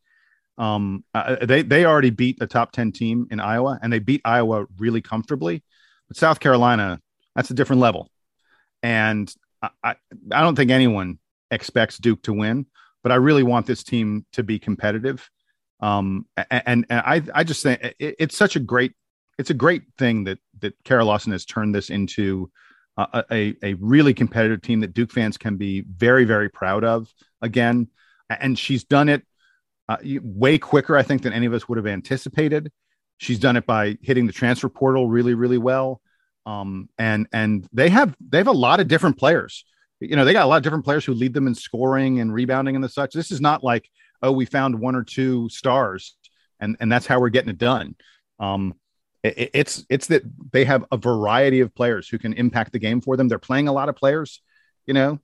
[0.61, 4.21] um, uh, they they already beat a top ten team in Iowa, and they beat
[4.23, 5.63] Iowa really comfortably.
[6.07, 6.99] But South Carolina,
[7.35, 8.09] that's a different level,
[8.83, 9.95] and I I,
[10.31, 11.17] I don't think anyone
[11.49, 12.67] expects Duke to win,
[13.03, 15.29] but I really want this team to be competitive.
[15.79, 18.93] Um, and, and I I just think it, it's such a great
[19.37, 22.51] it's a great thing that that Kara Lawson has turned this into
[22.97, 27.87] a, a, really competitive team that Duke fans can be very very proud of again.
[28.29, 29.23] And she's done it
[29.89, 32.71] uh, way quicker, I think, than any of us would have anticipated.
[33.17, 36.01] She's done it by hitting the transfer portal really, really well.
[36.45, 39.65] Um, and and they have they have a lot of different players.
[40.01, 42.33] You know, they got a lot of different players who lead them in scoring and
[42.33, 43.13] rebounding and the such.
[43.13, 43.87] This is not like
[44.23, 46.15] oh, we found one or two stars
[46.61, 47.95] and and that's how we're getting it done.
[48.39, 48.75] Um,
[49.23, 53.01] it, it's it's that they have a variety of players who can impact the game
[53.01, 53.27] for them.
[53.27, 54.41] They're playing a lot of players,
[54.85, 55.19] you know,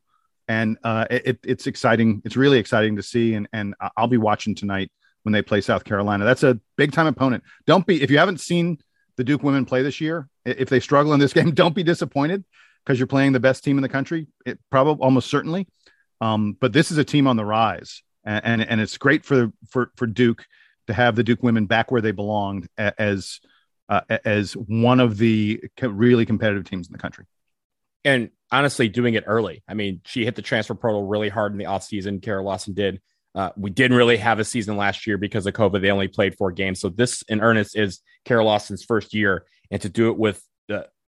[0.48, 2.22] and uh, it, it's exciting.
[2.26, 4.92] It's really exciting to see, and and I'll be watching tonight
[5.24, 6.26] when they play South Carolina.
[6.26, 7.44] That's a big time opponent.
[7.66, 8.80] Don't be if you haven't seen
[9.16, 10.28] the Duke women play this year.
[10.44, 12.44] If they struggle in this game, don't be disappointed
[12.88, 14.28] because you're playing the best team in the country.
[14.46, 15.68] It probably almost certainly.
[16.22, 19.52] Um, but this is a team on the rise, and, and and it's great for
[19.70, 20.46] for for Duke
[20.88, 23.42] to have the Duke women back where they belonged as
[23.90, 27.26] uh, as one of the really competitive teams in the country
[28.06, 29.64] and honestly doing it early.
[29.68, 32.22] I mean, she hit the transfer portal really hard in the offseason.
[32.22, 33.02] Kara Lawson did.
[33.36, 35.82] Uh, we didn't really have a season last year because of COVID.
[35.82, 36.80] They only played four games.
[36.80, 40.42] So this, in earnest, is Kara Lawson's first year, and to do it with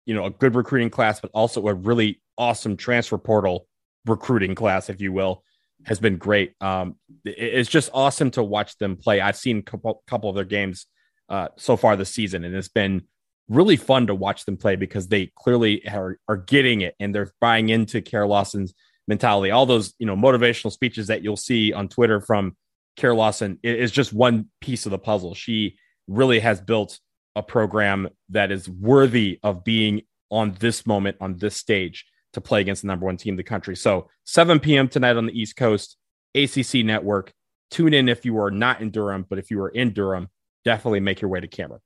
[0.07, 3.66] you know a good recruiting class, but also a really awesome transfer portal
[4.07, 5.42] recruiting class, if you will,
[5.84, 6.54] has been great.
[6.61, 9.20] Um, it's just awesome to watch them play.
[9.20, 10.86] I've seen a couple, couple of their games
[11.28, 13.02] uh, so far this season, and it's been
[13.48, 17.32] really fun to watch them play because they clearly are, are getting it and they're
[17.40, 18.74] buying into Kara Lawson's
[19.07, 19.50] mentality.
[19.50, 22.57] All those, you know, motivational speeches that you'll see on Twitter from
[22.96, 25.34] Kara Lawson is just one piece of the puzzle.
[25.34, 25.78] She
[26.09, 26.98] really has built
[27.37, 32.61] a program that is worthy of being on this moment, on this stage to play
[32.61, 33.76] against the number one team in the country.
[33.76, 34.89] So 7 p.m.
[34.89, 35.97] tonight on the East Coast,
[36.34, 37.32] ACC network.
[37.70, 40.28] Tune in if you are not in Durham, but if you are in Durham,
[40.64, 41.80] definitely make your way to Cameron.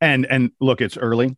[0.00, 1.36] And and look, it's early.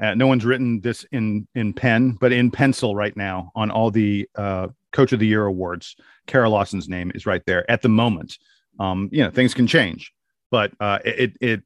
[0.00, 3.90] Uh, no one's written this in in pen, but in pencil right now on all
[3.90, 5.96] the uh, Coach of the Year awards.
[6.26, 8.38] Kara Lawson's name is right there at the moment.
[8.80, 10.12] Um, you know, things can change,
[10.50, 11.62] but uh, it, it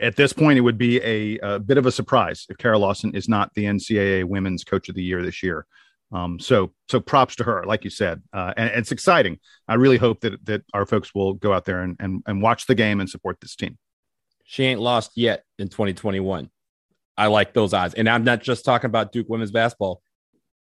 [0.00, 3.14] at this point it would be a, a, bit of a surprise if Kara Lawson
[3.14, 5.66] is not the NCAA Women's Coach of the Year this year.
[6.12, 9.38] Um, so so props to her, like you said, uh, and, and, it's exciting.
[9.66, 12.66] I really hope that that our folks will go out there and, and and watch
[12.66, 13.78] the game and support this team.
[14.44, 16.50] She ain't lost yet in 2021.
[17.16, 17.94] I like those odds.
[17.94, 20.02] And I'm not just talking about Duke women's basketball.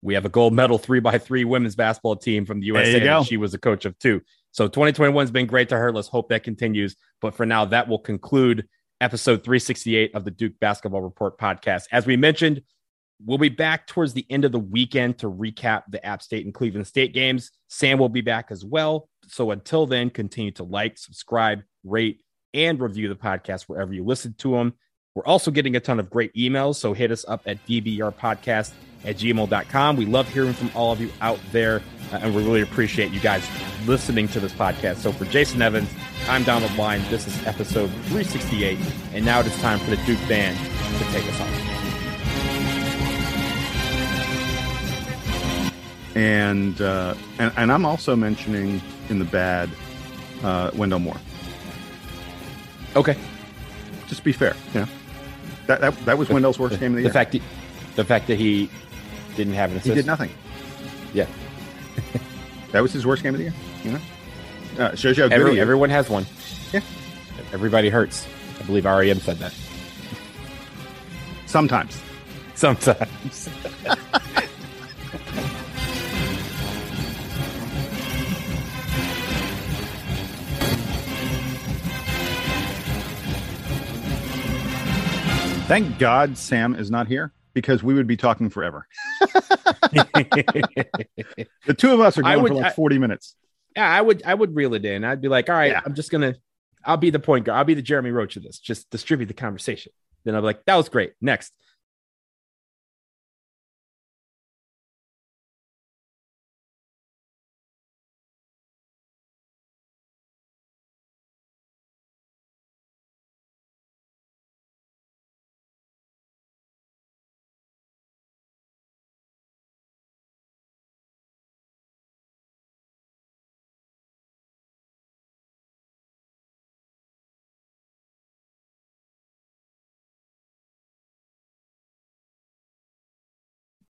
[0.02, 3.22] We have a gold medal three by three women's basketball team from the USA.
[3.22, 4.20] She was a coach of two.
[4.52, 5.92] So 2021 has been great to her.
[5.92, 6.96] Let's hope that continues.
[7.20, 8.66] But for now, that will conclude
[9.00, 11.84] episode 368 of the Duke Basketball Report podcast.
[11.92, 12.62] As we mentioned,
[13.24, 16.54] we'll be back towards the end of the weekend to recap the App State and
[16.54, 17.50] Cleveland State games.
[17.68, 19.08] Sam will be back as well.
[19.26, 22.22] So until then, continue to like, subscribe, rate,
[22.52, 24.74] and review the podcast wherever you listen to them.
[25.14, 28.72] We're also getting a ton of great emails, so hit us up at dbrpodcast
[29.04, 29.96] at gmail.com.
[29.96, 31.82] We love hearing from all of you out there,
[32.12, 33.46] uh, and we really appreciate you guys
[33.86, 34.96] listening to this podcast.
[34.96, 35.88] So for Jason Evans,
[36.28, 37.02] I'm Donald Wine.
[37.08, 38.78] This is episode 368,
[39.14, 40.56] and now it is time for the Duke Band
[40.98, 41.66] to take us off.
[46.16, 49.70] And, uh, and and I'm also mentioning in the bad
[50.42, 51.16] uh, Wendell Moore.
[52.96, 53.16] Okay.
[54.08, 54.56] Just be fair.
[54.74, 54.86] Yeah.
[55.66, 57.12] That, that, that was Wendell's worst game of the, the year.
[57.12, 57.42] Fact he,
[57.94, 58.68] the fact that he
[59.36, 59.88] didn't have an assist.
[59.88, 60.30] He did nothing.
[61.12, 61.26] Yeah.
[62.72, 63.54] that was his worst game of the year.
[63.84, 64.00] You know,
[64.78, 65.62] uh, shows you how good Every, he is.
[65.62, 66.26] everyone has one.
[66.72, 66.80] Yeah.
[67.52, 68.26] Everybody hurts.
[68.60, 69.54] I believe REM said that.
[71.46, 72.00] Sometimes.
[72.54, 73.48] Sometimes.
[85.66, 88.88] Thank God Sam is not here because we would be talking forever.
[91.66, 93.36] The two of us are going would- for like I- 40 minutes.
[93.76, 95.04] yeah, I would I would reel it in.
[95.04, 95.80] I'd be like, all right, Yeah.
[95.84, 96.34] I'm just gonna
[96.84, 97.58] I'll be the point guard.
[97.58, 98.58] I'll be the Jeremy Roach of this.
[98.58, 99.92] Just distribute the conversation.
[100.24, 101.12] Then I'll be like, that was great.
[101.20, 101.52] Next.